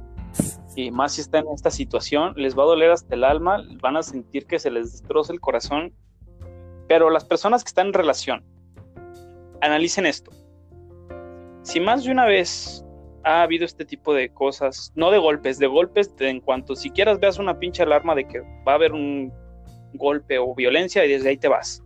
[0.77, 3.97] y más si están en esta situación, les va a doler hasta el alma, van
[3.97, 5.93] a sentir que se les destroza el corazón,
[6.89, 8.45] pero las personas que están en relación,
[9.61, 10.31] analicen esto.
[11.63, 12.85] Si más de una vez
[13.25, 17.21] ha habido este tipo de cosas, no de golpes, de golpes en cuanto si quieras
[17.21, 19.33] veas una pinche alarma de que va a haber un
[19.95, 21.83] golpe o violencia y desde ahí te vas.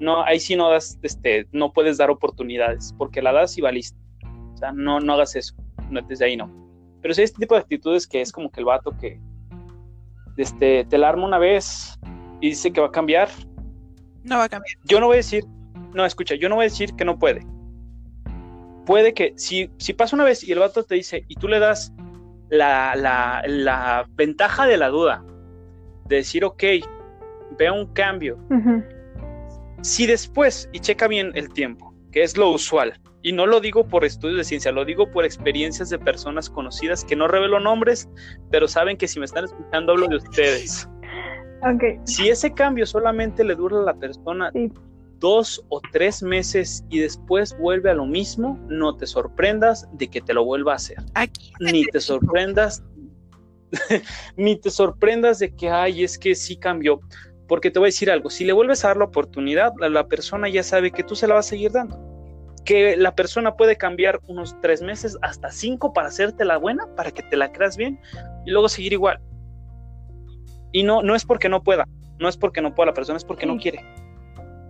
[0.00, 3.98] No, ahí sí no das, este, no puedes dar oportunidades, porque la das y valiste.
[4.54, 5.54] O sea, no, no hagas eso,
[5.90, 6.50] no, desde ahí no.
[7.00, 9.20] Pero si hay este tipo de actitudes que es como que el vato que
[10.36, 11.98] este, te la arma una vez
[12.40, 13.28] y dice que va a cambiar.
[14.24, 14.76] No va a cambiar.
[14.84, 15.44] Yo no voy a decir,
[15.92, 17.46] no, escucha, yo no voy a decir que no puede
[18.84, 21.58] puede que si, si pasa una vez y el vato te dice y tú le
[21.58, 21.92] das
[22.50, 25.24] la, la, ventaja de la duda,
[26.06, 26.62] de decir, ok,
[27.58, 28.38] vea un cambio.
[29.80, 33.88] Si después, y checa bien el tiempo, que es lo usual, y no lo digo
[33.88, 38.08] por estudios de ciencia, lo digo por experiencias de personas conocidas que no revelo nombres,
[38.50, 40.88] pero saben que si me están escuchando hablo de ustedes.
[42.04, 44.50] Si ese cambio solamente le dura a la persona
[45.18, 50.20] dos o tres meses y después vuelve a lo mismo, no te sorprendas de que
[50.20, 50.98] te lo vuelva a hacer.
[51.60, 52.82] ni te sorprendas,
[54.36, 57.00] ni te sorprendas de que, ay, es que sí cambió.
[57.48, 60.48] Porque te voy a decir algo, si le vuelves a dar la oportunidad, la, persona
[60.48, 61.98] ya sabe que tú se la vas a seguir dando.
[62.66, 67.10] Que la persona puede cambiar unos tres meses, hasta cinco para hacerte la buena, para
[67.10, 67.98] que te la creas bien
[68.44, 69.20] y luego seguir igual.
[70.74, 73.24] Y no, no es porque no pueda, no es porque no pueda la persona, es
[73.24, 73.80] porque no quiere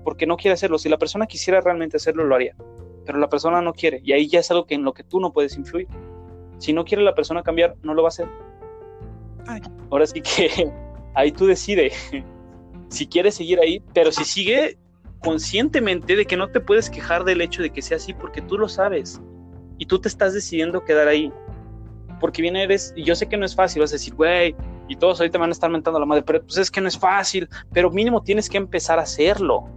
[0.05, 0.79] porque no quiere hacerlo.
[0.79, 2.55] Si la persona quisiera realmente hacerlo, lo haría.
[3.05, 4.01] Pero la persona no quiere.
[4.05, 5.89] Y ahí ya es algo que en lo que tú no puedes influir.
[6.59, 8.29] Si no quiere la persona cambiar, no lo va a hacer.
[9.91, 10.71] Ahora sí que
[11.15, 11.95] ahí tú decides
[12.89, 14.79] si quieres seguir ahí, pero si sigue
[15.21, 18.59] conscientemente de que no te puedes quejar del hecho de que sea así, porque tú
[18.59, 19.21] lo sabes
[19.79, 21.33] y tú te estás decidiendo quedar ahí.
[22.21, 24.55] Porque viene eres, y yo sé que no es fácil, vas a decir, güey,
[24.89, 26.89] y todos ahorita me van a estar mentando la madre, pero pues es que no
[26.89, 29.69] es fácil, pero mínimo tienes que empezar a hacerlo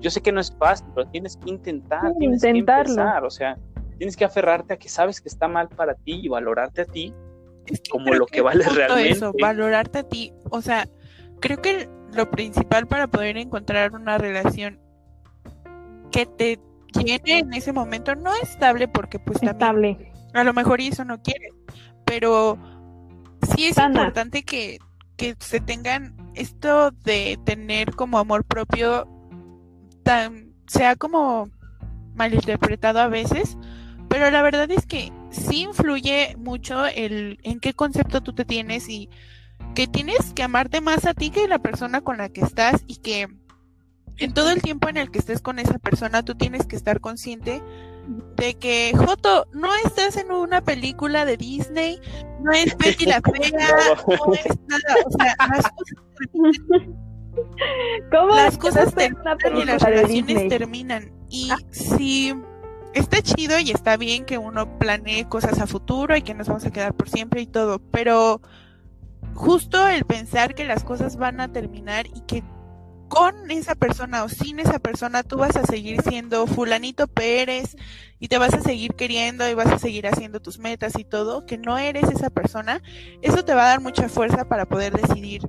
[0.00, 3.58] yo sé que no es fácil, pero tienes que intentar, tienes que empezar, o sea,
[3.98, 7.14] tienes que aferrarte a que sabes que está mal para ti y valorarte a ti
[7.90, 9.10] como lo que, vale realmente.
[9.10, 10.88] Eso, valorarte a ti, o sea,
[11.40, 14.78] creo que lo principal para poder encontrar una relación
[16.12, 16.60] que te
[16.94, 20.12] llene en ese momento no es estable porque pues estable.
[20.34, 21.52] a lo mejor eso no quieres,
[22.04, 22.58] pero
[23.56, 24.78] sí es importante que,
[25.16, 29.08] que se tengan esto de tener como amor propio
[30.68, 31.50] sea como
[32.14, 33.56] malinterpretado a veces,
[34.08, 38.88] pero la verdad es que sí influye mucho el en qué concepto tú te tienes
[38.88, 39.10] y
[39.74, 42.96] que tienes que amarte más a ti que la persona con la que estás y
[42.96, 43.28] que
[44.18, 47.00] en todo el tiempo en el que estés con esa persona tú tienes que estar
[47.00, 47.62] consciente
[48.36, 52.00] de que Joto no estás en una película de Disney,
[52.40, 54.32] no es Betty la fea, no.
[54.34, 55.96] Es nada, o sea, las cosas
[58.10, 61.12] las cosas terminan y las relaciones terminan.
[61.28, 61.58] Y ah.
[61.70, 62.34] si
[62.94, 66.64] está chido y está bien que uno planee cosas a futuro y que nos vamos
[66.64, 68.40] a quedar por siempre y todo, pero
[69.34, 72.42] justo el pensar que las cosas van a terminar y que
[73.08, 77.76] con esa persona o sin esa persona tú vas a seguir siendo fulanito Pérez
[78.18, 81.46] y te vas a seguir queriendo y vas a seguir haciendo tus metas y todo,
[81.46, 82.82] que no eres esa persona,
[83.22, 85.42] eso te va a dar mucha fuerza para poder decidir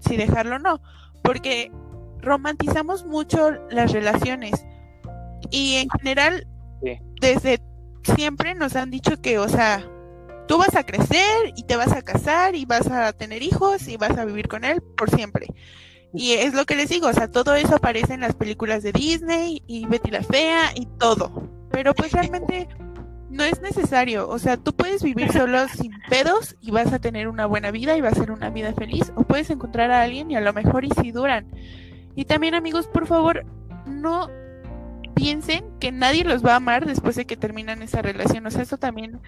[0.00, 0.80] si dejarlo o no
[1.26, 1.72] porque
[2.20, 4.64] romantizamos mucho las relaciones
[5.50, 6.46] y en general
[7.20, 7.60] desde
[8.04, 9.84] siempre nos han dicho que, o sea,
[10.46, 13.96] tú vas a crecer y te vas a casar y vas a tener hijos y
[13.96, 15.48] vas a vivir con él por siempre.
[16.16, 18.92] Y es lo que les digo, o sea, todo eso aparece en las películas de
[18.92, 21.30] Disney y Betty la Fea y todo.
[21.70, 22.68] Pero pues realmente
[23.28, 24.28] no es necesario.
[24.28, 27.96] O sea, tú puedes vivir solo sin pedos y vas a tener una buena vida
[27.96, 29.12] y va a ser una vida feliz.
[29.14, 31.46] O puedes encontrar a alguien y a lo mejor y si duran.
[32.14, 33.44] Y también amigos, por favor,
[33.86, 34.30] no
[35.16, 38.46] piensen que nadie los va a amar después de que terminan esa relación.
[38.46, 39.18] O sea, eso también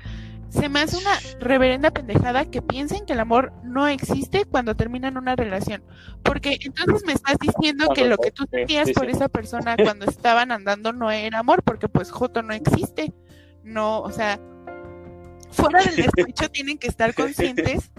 [0.51, 5.16] se me hace una reverenda pendejada que piensen que el amor no existe cuando terminan
[5.16, 5.82] una relación.
[6.22, 10.53] Porque entonces me estás diciendo que lo que tú sentías por esa persona cuando estaban
[10.53, 13.14] andando no era amor, porque pues Joto no existe.
[13.64, 14.39] No, o sea,
[15.51, 17.91] fuera del despecho tienen que estar conscientes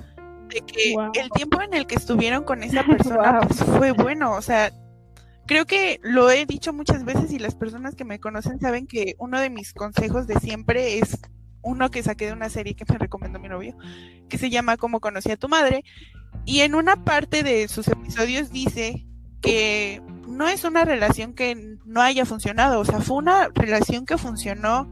[0.49, 4.41] de que el tiempo en el que estuvieron con esa persona pues, fue bueno, o
[4.43, 4.71] sea,
[5.49, 9.15] creo que lo he dicho muchas veces y las personas que me conocen saben que
[9.17, 11.17] uno de mis consejos de siempre es
[11.63, 13.75] uno que saqué de una serie que me recomendó mi novio,
[14.29, 15.83] que se llama Cómo conocí a tu madre,
[16.45, 19.07] y en una parte de sus episodios dice
[19.41, 24.19] que no es una relación que no haya funcionado, o sea, fue una relación que
[24.19, 24.87] funcionó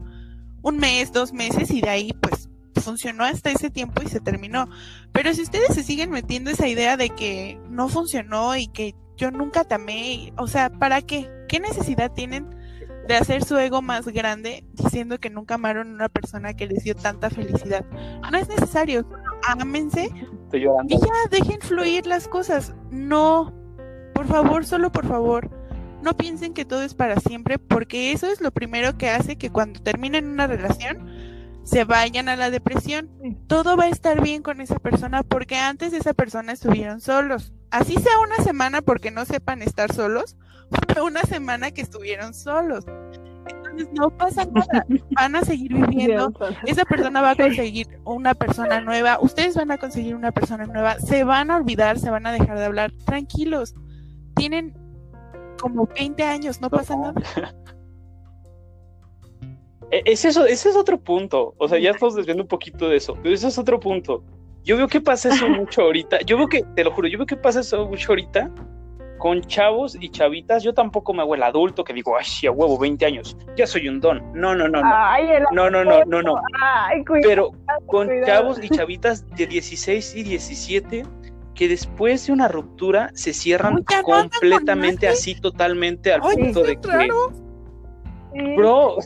[0.62, 2.48] un mes, dos meses y de ahí pues
[2.82, 4.68] funcionó hasta ese tiempo y se terminó.
[5.12, 9.30] Pero si ustedes se siguen metiendo esa idea de que no funcionó y que yo
[9.30, 11.28] nunca tamé, o sea, ¿para qué?
[11.48, 12.56] ¿Qué necesidad tienen
[13.06, 16.84] de hacer su ego más grande diciendo que nunca amaron a una persona que les
[16.84, 17.84] dio tanta felicidad?
[18.30, 19.06] No es necesario,
[19.46, 20.10] ámense
[20.52, 22.74] y ya dejen fluir las cosas.
[22.90, 23.52] No,
[24.14, 25.50] por favor, solo por favor
[26.02, 29.50] no piensen que todo es para siempre, porque eso es lo primero que hace que
[29.50, 31.06] cuando terminen una relación
[31.64, 33.10] se vayan a la depresión.
[33.46, 37.52] Todo va a estar bien con esa persona porque antes de esa persona estuvieron solos.
[37.70, 40.36] Así sea una semana porque no sepan estar solos,
[40.92, 42.84] fue una semana que estuvieron solos.
[43.48, 46.32] Entonces no pasa nada, van a seguir viviendo,
[46.64, 50.98] esa persona va a conseguir una persona nueva, ustedes van a conseguir una persona nueva,
[50.98, 53.74] se van a olvidar, se van a dejar de hablar, tranquilos,
[54.34, 54.76] tienen
[55.60, 57.14] como 20 años, no pasa nada.
[59.90, 61.54] E, es eso, ese es otro punto.
[61.56, 64.22] O sea, ya estamos desviando un poquito de eso, pero ese es otro punto.
[64.64, 66.20] Yo veo que pasa eso mucho ahorita.
[66.20, 68.50] Yo veo que, te lo juro, yo veo que pasa eso mucho ahorita
[69.18, 72.78] con chavos y chavitas, yo tampoco me hago el adulto que digo, ay, a huevo,
[72.78, 74.22] 20 años, ya soy un don.
[74.32, 74.90] No, no, no, no.
[75.52, 76.40] no, no, no, no, no.
[77.22, 77.50] Pero
[77.86, 81.02] con chavos y chavitas de 16 y 17
[81.54, 87.08] que después de una ruptura se cierran completamente así, totalmente al punto de que.
[88.56, 88.98] Bro,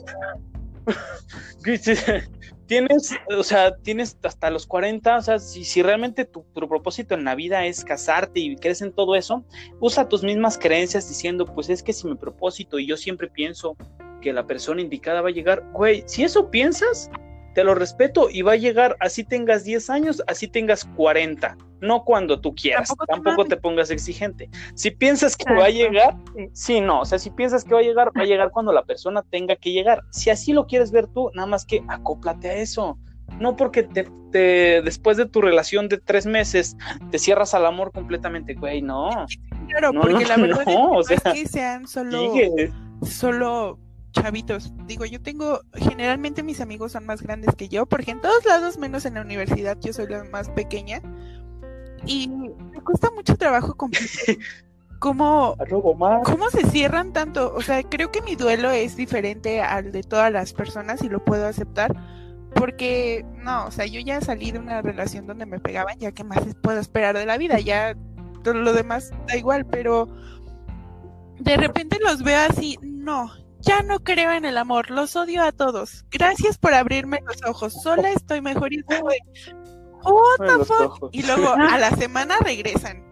[2.67, 7.25] tienes, o sea, tienes hasta los 40, o sea, si, si realmente tu, propósito en
[7.25, 9.45] la vida es casarte y crees en todo eso,
[9.81, 13.77] usa tus mismas creencias diciendo, pues es que si mi propósito y yo siempre pienso
[14.21, 17.11] que la persona indicada va a llegar, güey, si eso piensas,
[17.55, 22.05] te lo respeto y va a llegar, así tengas 10 años, así tengas 40, no
[22.05, 24.49] cuando tú quieras, tampoco, te, pongas exigente.
[24.75, 26.17] Si piensas que va a llegar,
[26.53, 26.81] sí.
[26.81, 29.23] no, o sea, si piensas que va a llegar, va a llegar cuando la persona
[29.31, 30.03] tenga que llegar.
[30.11, 32.99] Si así lo quieres ver tú, nada más que acóplate a eso.
[33.41, 34.05] No porque te,
[34.83, 36.77] después de tu relación de tres meses
[37.11, 39.27] te cierras al amor completamente, güey, no.
[39.69, 40.65] Claro, porque la verdad
[41.11, 42.35] es que sean solo,
[43.03, 43.79] solo
[44.13, 44.73] chavitos.
[44.87, 48.79] Digo, yo tengo, generalmente mis amigos son más grandes que yo, porque en todos lados,
[48.79, 51.03] menos en la universidad, yo soy la más pequeña.
[52.07, 53.77] Y me cuesta mucho trabajo
[54.99, 55.57] cómo,
[56.25, 57.55] cómo se cierran tanto.
[57.55, 61.25] O sea, creo que mi duelo es diferente al de todas las personas y lo
[61.25, 61.95] puedo aceptar.
[62.55, 66.23] Porque, no, o sea, yo ya salí de una relación donde me pegaban, ya que
[66.23, 67.97] más puedo esperar de la vida, ya
[68.45, 70.09] todo lo demás da igual, pero
[71.39, 73.33] de repente los veo así, no,
[73.63, 76.05] ya no creo en el amor, los odio a todos.
[76.11, 77.73] Gracias por abrirme los ojos.
[77.83, 78.83] Sola estoy mejor y
[80.05, 81.09] What the fuck?
[81.13, 83.05] Y luego a la semana regresan.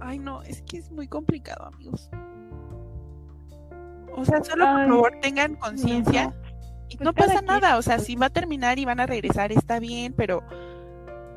[0.00, 2.08] Ay, no, es que es muy complicado, amigos.
[4.16, 6.34] O sea, solo por favor tengan conciencia.
[6.88, 9.80] Y no pasa nada, o sea, si va a terminar y van a regresar, está
[9.80, 10.44] bien, pero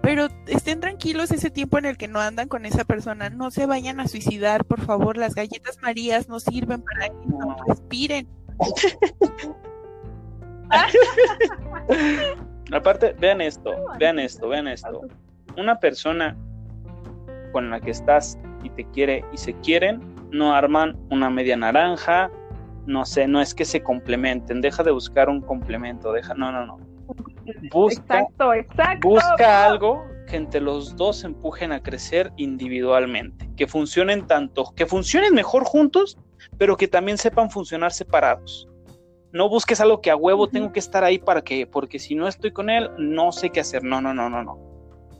[0.01, 3.65] pero estén tranquilos ese tiempo en el que no andan con esa persona, no se
[3.65, 8.27] vayan a suicidar, por favor, las galletas marías no sirven para que no respiren.
[12.71, 15.01] Aparte, vean esto, vean esto, vean esto.
[15.57, 16.37] Una persona
[17.51, 20.01] con la que estás y te quiere y se quieren,
[20.31, 22.29] no arman una media naranja,
[22.85, 26.65] no sé, no es que se complementen, deja de buscar un complemento, deja, no, no,
[26.65, 26.79] no.
[27.71, 29.07] Busca, exacto, exacto.
[29.07, 35.33] busca algo que entre los dos empujen a crecer individualmente, que funcionen tanto, que funcionen
[35.33, 36.19] mejor juntos,
[36.57, 38.67] pero que también sepan funcionar separados.
[39.31, 42.27] No busques algo que a huevo tengo que estar ahí para que, porque si no
[42.27, 43.83] estoy con él, no sé qué hacer.
[43.83, 44.57] No, no, no, no, no.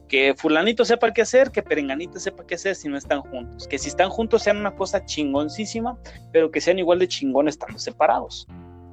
[0.08, 3.68] Que fulanito sepa qué hacer, que perenganito sepa qué hacer si no están juntos.
[3.68, 5.98] Que si están juntos sean una cosa chingoncísima,
[6.32, 8.48] pero que sean igual de chingón estando separados.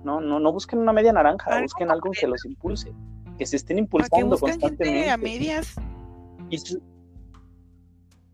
[0.05, 2.93] No, no, no busquen una media naranja, busquen algo que los impulse,
[3.39, 5.11] que se estén impulsando constantemente.
[5.11, 5.75] a medias.
[6.51, 6.59] Y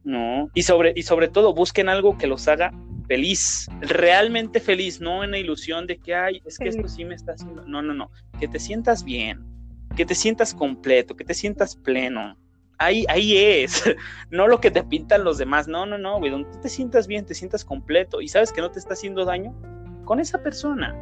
[0.05, 2.72] no, y sobre, y sobre todo busquen algo que los haga
[3.07, 7.14] feliz, realmente feliz, no en la ilusión de que, ay, es que esto sí me
[7.14, 7.64] está haciendo.
[7.66, 9.44] No, no, no, que te sientas bien,
[9.96, 12.36] que te sientas completo, que te sientas pleno.
[12.78, 13.82] Ahí, ahí es,
[14.30, 15.68] no lo que te pintan los demás.
[15.68, 18.61] No, no, no, güey, donde tú te sientas bien, te sientas completo y sabes que
[18.61, 19.55] no te está haciendo daño
[20.05, 20.96] con esa persona.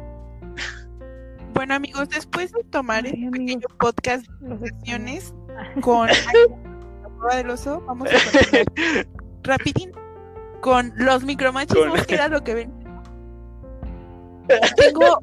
[1.53, 5.33] Bueno, amigos, después de tomar este pequeño podcast de sesiones
[5.81, 8.65] con la del oso, vamos a continuar
[9.43, 9.91] rapidín
[10.61, 12.73] con los micromachismos, que era lo que ven.
[14.77, 15.21] Tengo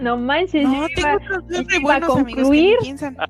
[0.00, 3.26] No manches, no, tengo otros dos muy buenos amigos que ah.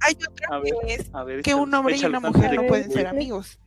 [0.00, 3.58] Hay otra que es que un hombre y una mujer no pueden ser amigos.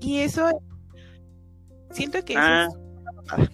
[0.00, 0.62] Y eso
[1.90, 2.68] siento que ah.
[2.68, 3.50] eso es...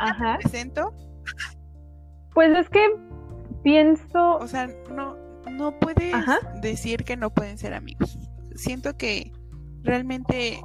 [0.00, 0.38] Ajá.
[0.40, 0.92] presento?
[2.34, 2.86] Pues es que
[3.62, 5.25] pienso, o sea, no
[5.56, 6.14] no puedes
[6.60, 8.18] decir que no pueden ser amigos.
[8.54, 9.32] Siento que
[9.82, 10.60] realmente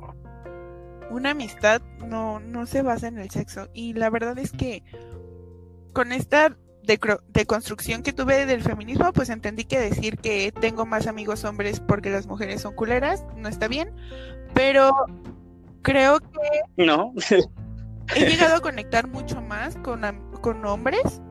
[1.10, 3.70] una amistad no, no se basa en el sexo.
[3.74, 4.84] Y la verdad es que
[5.94, 11.44] con esta deconstrucción que tuve del feminismo, pues entendí que decir que tengo más amigos
[11.44, 13.92] hombres porque las mujeres son culeras no está bien.
[14.54, 14.92] Pero
[15.82, 17.14] creo que no.
[18.16, 20.02] he llegado a conectar mucho más con,
[20.42, 21.22] con hombres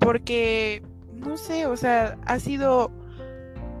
[0.00, 0.82] porque
[1.12, 2.90] no sé, o sea, ha sido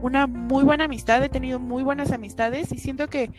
[0.02, 3.30] una muy buena amistad, he tenido muy buenas amistades y siento que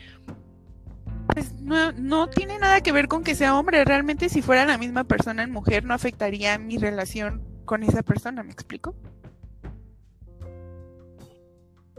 [1.32, 4.78] pues, no, no tiene nada que ver con que sea hombre, realmente si fuera la
[4.78, 8.94] misma persona en mujer no afectaría mi relación con esa persona, ¿me explico?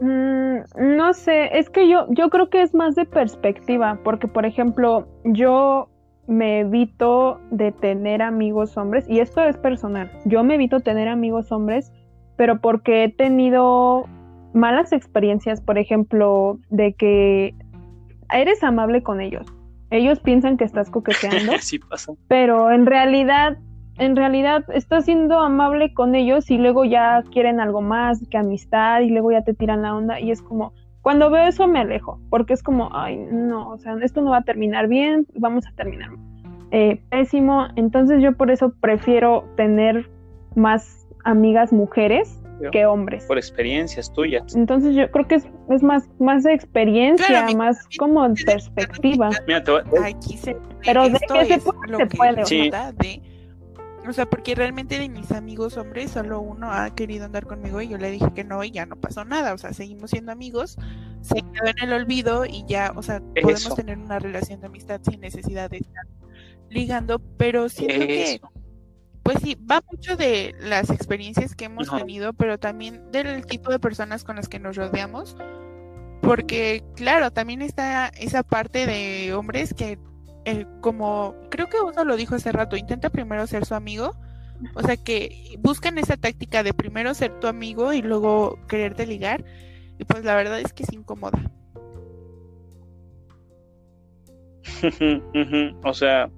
[0.00, 4.44] Mm, no sé, es que yo, yo creo que es más de perspectiva, porque por
[4.44, 5.88] ejemplo, yo
[6.26, 11.52] me evito de tener amigos hombres, y esto es personal, yo me evito tener amigos
[11.52, 11.92] hombres,
[12.36, 14.06] pero porque he tenido
[14.54, 17.54] malas experiencias, por ejemplo, de que
[18.32, 19.46] eres amable con ellos.
[19.90, 21.52] Ellos piensan que estás coqueteando.
[21.60, 22.12] sí pasa.
[22.28, 23.58] Pero en realidad,
[23.98, 29.00] en realidad estás siendo amable con ellos y luego ya quieren algo más que amistad
[29.00, 32.18] y luego ya te tiran la onda y es como, cuando veo eso me alejo,
[32.30, 35.72] porque es como, ay, no, o sea, esto no va a terminar bien, vamos a
[35.72, 36.10] terminar
[36.70, 37.66] eh, pésimo.
[37.76, 40.08] Entonces yo por eso prefiero tener
[40.54, 42.40] más amigas mujeres
[42.70, 43.24] que hombres.
[43.24, 44.54] Por experiencias tuyas.
[44.54, 49.30] Entonces yo creo que es, es más, más de experiencia, más como en perspectiva.
[49.46, 49.62] Mira,
[50.04, 52.46] Aquí se, Pero de que se puede, se puede.
[52.46, 52.70] Sí.
[54.08, 57.88] o sea, porque realmente de mis amigos hombres, solo uno ha querido andar conmigo y
[57.88, 59.54] yo le dije que no y ya no pasó nada.
[59.54, 60.76] O sea, seguimos siendo amigos,
[61.20, 65.00] se quedó en el olvido y ya, o sea, podemos tener una relación de amistad
[65.02, 66.06] sin necesidad de estar
[66.70, 68.40] ligando, pero siento que,
[69.24, 73.78] pues sí, va mucho de las experiencias que hemos tenido, pero también del tipo de
[73.78, 75.34] personas con las que nos rodeamos,
[76.20, 79.98] porque claro, también está esa parte de hombres que,
[80.44, 84.14] eh, como creo que uno lo dijo hace rato, intenta primero ser su amigo,
[84.74, 89.42] o sea que buscan esa táctica de primero ser tu amigo y luego quererte ligar,
[89.98, 91.50] y pues la verdad es que es incómoda.
[95.82, 96.28] o sea,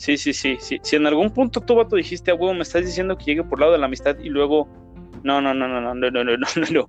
[0.00, 0.78] Sí, sí, sí, sí.
[0.80, 3.60] Si en algún punto tú, vato, dijiste, a huevo, me estás diciendo que llegue por
[3.60, 4.66] lado de la amistad y luego,
[5.22, 6.88] no, no, no, no, no, no, no, no, no, no.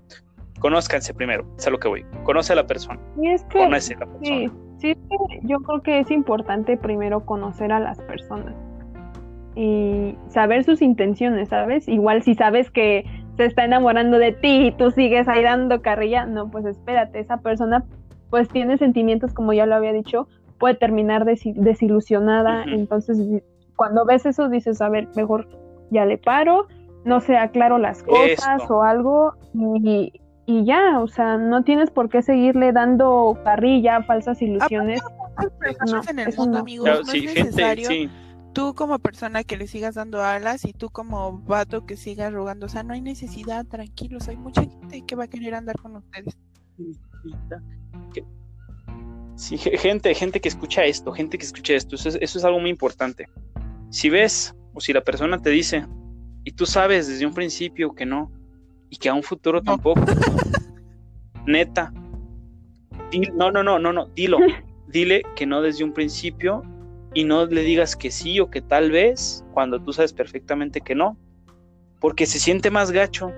[0.61, 2.05] Conózcanse primero, es a lo que voy.
[2.23, 3.01] Conoce a la persona.
[3.21, 4.51] Y es que, Conoce a la persona.
[4.79, 4.95] Sí, sí,
[5.43, 8.55] yo creo que es importante primero conocer a las personas
[9.57, 11.89] y saber sus intenciones, ¿sabes?
[11.89, 13.03] Igual si sabes que
[13.35, 17.41] se está enamorando de ti y tú sigues ahí dando carrilla, no, pues espérate, esa
[17.41, 17.83] persona
[18.29, 20.29] pues tiene sentimientos como ya lo había dicho,
[20.61, 22.63] puede terminar desilusionada.
[22.63, 23.17] Entonces,
[23.75, 25.49] cuando ves eso, dices, a ver, mejor
[25.89, 26.67] ya le paro,
[27.03, 30.13] no sé, aclaro las cosas o algo y,
[30.65, 35.01] ya, o sea, no tienes por qué seguirle dando carrilla, falsas ilusiones.
[35.89, 37.89] No, en el mundo, amigos, no, es necesario
[38.53, 42.65] tú como persona que le sigas dando alas y tú como vato que sigas rogando,
[42.65, 45.95] o sea, no hay necesidad, tranquilos, hay mucha gente que va a querer andar con
[45.95, 46.37] ustedes.
[49.35, 53.27] Sí, gente, gente que escucha esto, gente que escucha esto, eso es, algo muy importante.
[53.89, 55.85] Si ves o si la persona te dice
[56.43, 58.31] y tú sabes desde un principio que no
[58.89, 60.01] y que a un futuro tampoco,
[61.45, 61.91] neta,
[63.33, 64.37] no, no, no, no, no, dilo,
[64.87, 66.63] dile que no desde un principio
[67.13, 70.95] y no le digas que sí o que tal vez cuando tú sabes perfectamente que
[70.95, 71.17] no,
[71.99, 73.31] porque se siente más gacho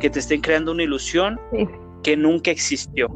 [0.00, 1.40] que te estén creando una ilusión
[2.02, 3.08] que nunca existió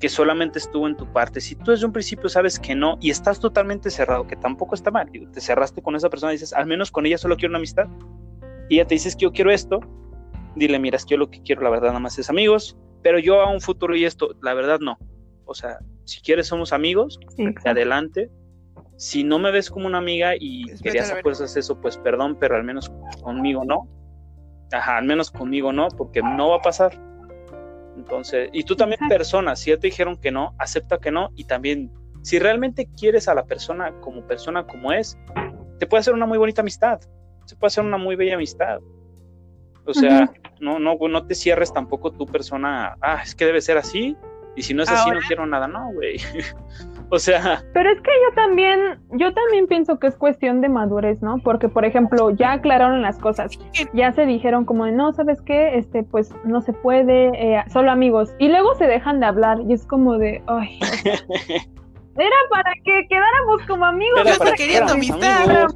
[0.00, 1.40] que solamente estuvo en tu parte.
[1.40, 4.90] Si tú desde un principio sabes que no y estás totalmente cerrado, que tampoco está
[4.90, 7.58] mal, te cerraste con esa persona y dices, al menos con ella solo quiero una
[7.58, 7.84] amistad,
[8.70, 9.80] y ella te dices que yo quiero esto,
[10.56, 13.18] dile, mira, es que yo lo que quiero, la verdad, nada más es amigos, pero
[13.18, 14.98] yo a un futuro y esto, la verdad, no.
[15.44, 17.20] O sea, si quieres, somos amigos,
[17.64, 18.30] adelante.
[18.96, 22.56] Si no me ves como una amiga y querías a fuerzas eso, pues perdón, pero
[22.56, 22.90] al menos
[23.22, 23.88] conmigo no.
[24.72, 27.09] Ajá, al menos conmigo no, porque no va a pasar
[27.96, 31.44] entonces, y tú también persona, si ya te dijeron que no, acepta que no y
[31.44, 31.90] también,
[32.22, 35.18] si realmente quieres a la persona como persona como es,
[35.78, 37.00] te puede hacer una muy bonita amistad,
[37.44, 38.80] se puede hacer una muy bella amistad.
[39.86, 40.30] O sea,
[40.60, 44.16] no, no, no te cierres tampoco tu persona, ah, es que debe ser así,
[44.56, 46.18] y si no es así, no quiero nada, no, güey.
[47.10, 47.64] O sea.
[47.74, 51.38] Pero es que yo también, yo también pienso que es cuestión de madurez, ¿no?
[51.38, 53.58] Porque, por ejemplo, ya aclararon las cosas,
[53.92, 55.76] ya se dijeron como de, no, ¿sabes qué?
[55.76, 58.32] Este, pues no se puede, eh, solo amigos.
[58.38, 60.78] Y luego se dejan de hablar y es como de, ay.
[62.16, 64.20] era para que quedáramos como amigos.
[64.24, 65.66] Era para queriendo amistad.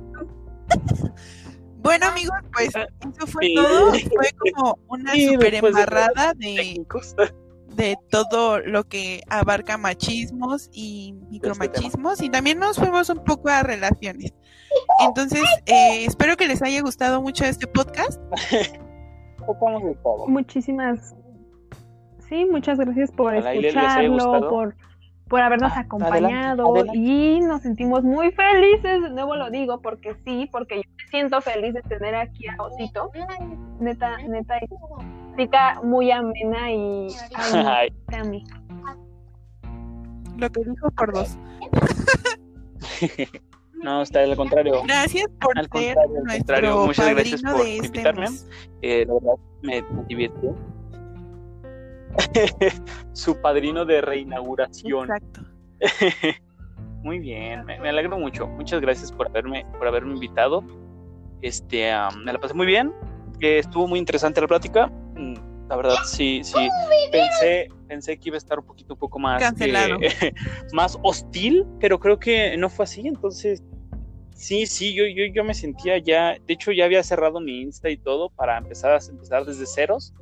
[1.85, 2.69] Bueno, amigos, pues
[3.17, 3.93] eso fue todo.
[3.93, 7.35] Fue como una super embarrada de, de
[8.11, 14.33] todo lo que abarca machismos y micromachismos y también nos fuimos un poco a relaciones.
[15.01, 18.21] Entonces, eh, espero que les haya gustado mucho este podcast.
[20.29, 21.15] Muchísimas,
[22.29, 24.75] sí, muchas gracias por escucharlo, por,
[25.29, 30.49] por habernos ah, acompañado y nos sentimos muy felices, de nuevo lo digo porque sí,
[30.51, 33.11] porque yo me siento feliz de tener aquí a Osito,
[33.81, 34.59] neta, neta
[35.83, 37.09] muy amena y
[38.13, 38.45] a mí.
[40.37, 41.39] Lo que dijo por dos.
[43.83, 44.83] No, está al contrario.
[44.85, 45.97] Gracias por al ser
[46.39, 48.27] contrario, Muchas gracias por este invitarme.
[48.83, 50.57] Eh, la verdad, me, me divirtió.
[53.13, 55.11] Su padrino de reinauguración.
[55.11, 55.43] Exacto.
[57.05, 58.47] Muy bien, me, alegro mucho.
[58.47, 60.65] Muchas gracias por haberme, por haberme invitado.
[61.43, 61.93] Este,
[62.25, 62.95] me la pasé muy bien.
[63.41, 64.91] estuvo muy interesante la plática.
[65.69, 66.69] La verdad, sí, sí.
[67.11, 69.99] Pensé, pensé que iba a estar un poquito, un poco más, Cancelado.
[70.73, 73.07] más hostil, pero creo que no fue así.
[73.07, 73.63] Entonces,
[74.35, 77.89] sí, sí, yo, yo, yo me sentía ya, de hecho ya había cerrado mi Insta
[77.89, 80.13] y todo para empezar a empezar desde ceros.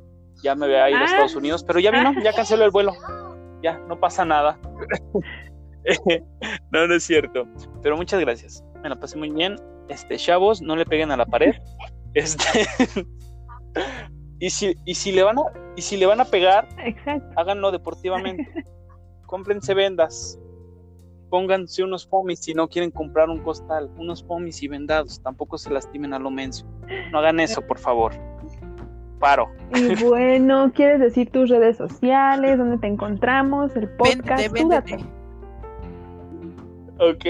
[0.41, 1.05] Ya me había ido a ah.
[1.05, 2.93] Estados Unidos, pero ya vino, ya canceló el vuelo.
[3.61, 4.59] Ya, no pasa nada.
[6.71, 7.47] no, no es cierto.
[7.81, 8.63] Pero muchas gracias.
[8.81, 9.55] Me la pasé muy bien.
[9.89, 11.55] Este, chavos, no le peguen a la pared.
[12.13, 12.65] Este.
[14.43, 15.43] y si, y si le van a,
[15.77, 16.67] y si le van a pegar,
[17.37, 18.65] háganlo deportivamente.
[19.25, 20.37] Cómprense vendas.
[21.29, 25.69] Pónganse unos pomis si no quieren comprar un costal, unos pomis y vendados, tampoco se
[25.69, 26.67] lastimen a lo menso.
[27.13, 28.11] No hagan eso, por favor.
[29.21, 29.49] Paro.
[29.73, 34.53] Y bueno, ¿quieres decir tus redes sociales, dónde te encontramos, el podcast?
[36.99, 37.25] Ok.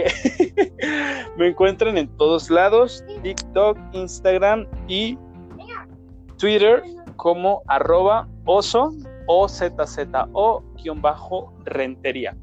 [1.37, 5.15] Me encuentran en todos lados, TikTok, Instagram y
[6.39, 6.81] Twitter
[7.15, 8.91] como arroba oso
[9.27, 9.47] o
[10.33, 12.35] o guion bajo rentería.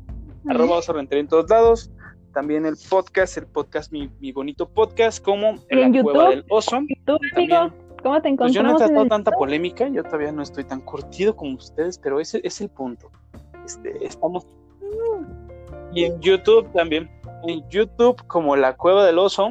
[0.48, 1.90] Arroba oso rentería en todos lados.
[2.32, 6.78] También el podcast, el podcast, mi, bonito podcast, como en, la cueva del oso.
[8.02, 8.38] ¿Cómo te encontramos?
[8.38, 11.98] Pues yo no he tratado tanta polémica, yo todavía no estoy tan curtido como ustedes,
[11.98, 13.10] pero ese es el punto.
[13.66, 14.46] Este, estamos
[15.92, 17.10] y en YouTube también.
[17.46, 19.50] En YouTube como La Cueva del Oso.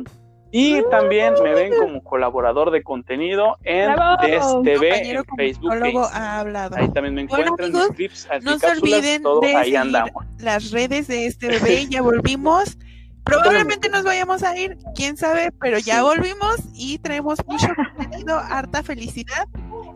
[0.52, 5.72] Y también me ven como colaborador de contenido en DSTV, en Facebook.
[6.12, 6.76] Ha hablado.
[6.76, 10.26] Ahí también me encuentran en clips, no se olviden de ahí andamos.
[10.40, 12.78] las redes de este bebé, ya volvimos.
[13.24, 18.82] Probablemente nos vayamos a ir, quién sabe, pero ya volvimos y traemos mucho contenido, harta
[18.82, 19.46] felicidad.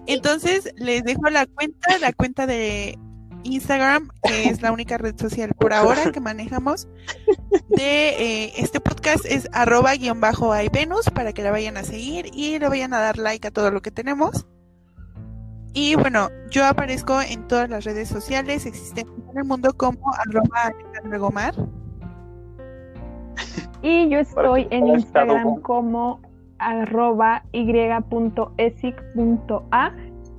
[0.05, 2.99] Entonces les dejo la cuenta, la cuenta de
[3.43, 6.87] Instagram, que es la única red social por ahora que manejamos,
[7.69, 12.27] de eh, este podcast es arroba guion bajo Venus para que la vayan a seguir
[12.33, 14.45] y le vayan a dar like a todo lo que tenemos.
[15.73, 20.71] Y bueno, yo aparezco en todas las redes sociales existentes en el mundo como arroba
[21.17, 21.55] Gomar.
[23.81, 26.21] Y yo estoy en Instagram como
[26.59, 28.53] arroba y.esic.a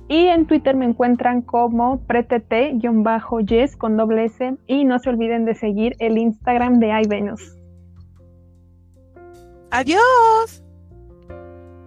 [0.07, 4.55] y en Twitter me encuentran como pretete-yes con doble S.
[4.67, 7.57] Y no se olviden de seguir el Instagram de iVenus.
[9.71, 10.63] ¡Adiós!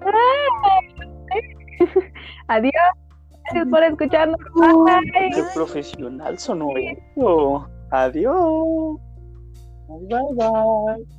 [2.48, 2.72] Adiós.
[3.44, 4.38] Gracias por escucharnos.
[5.34, 7.66] Qué profesional sonó eso.
[7.90, 8.98] Adiós.
[9.88, 11.17] Bye bye.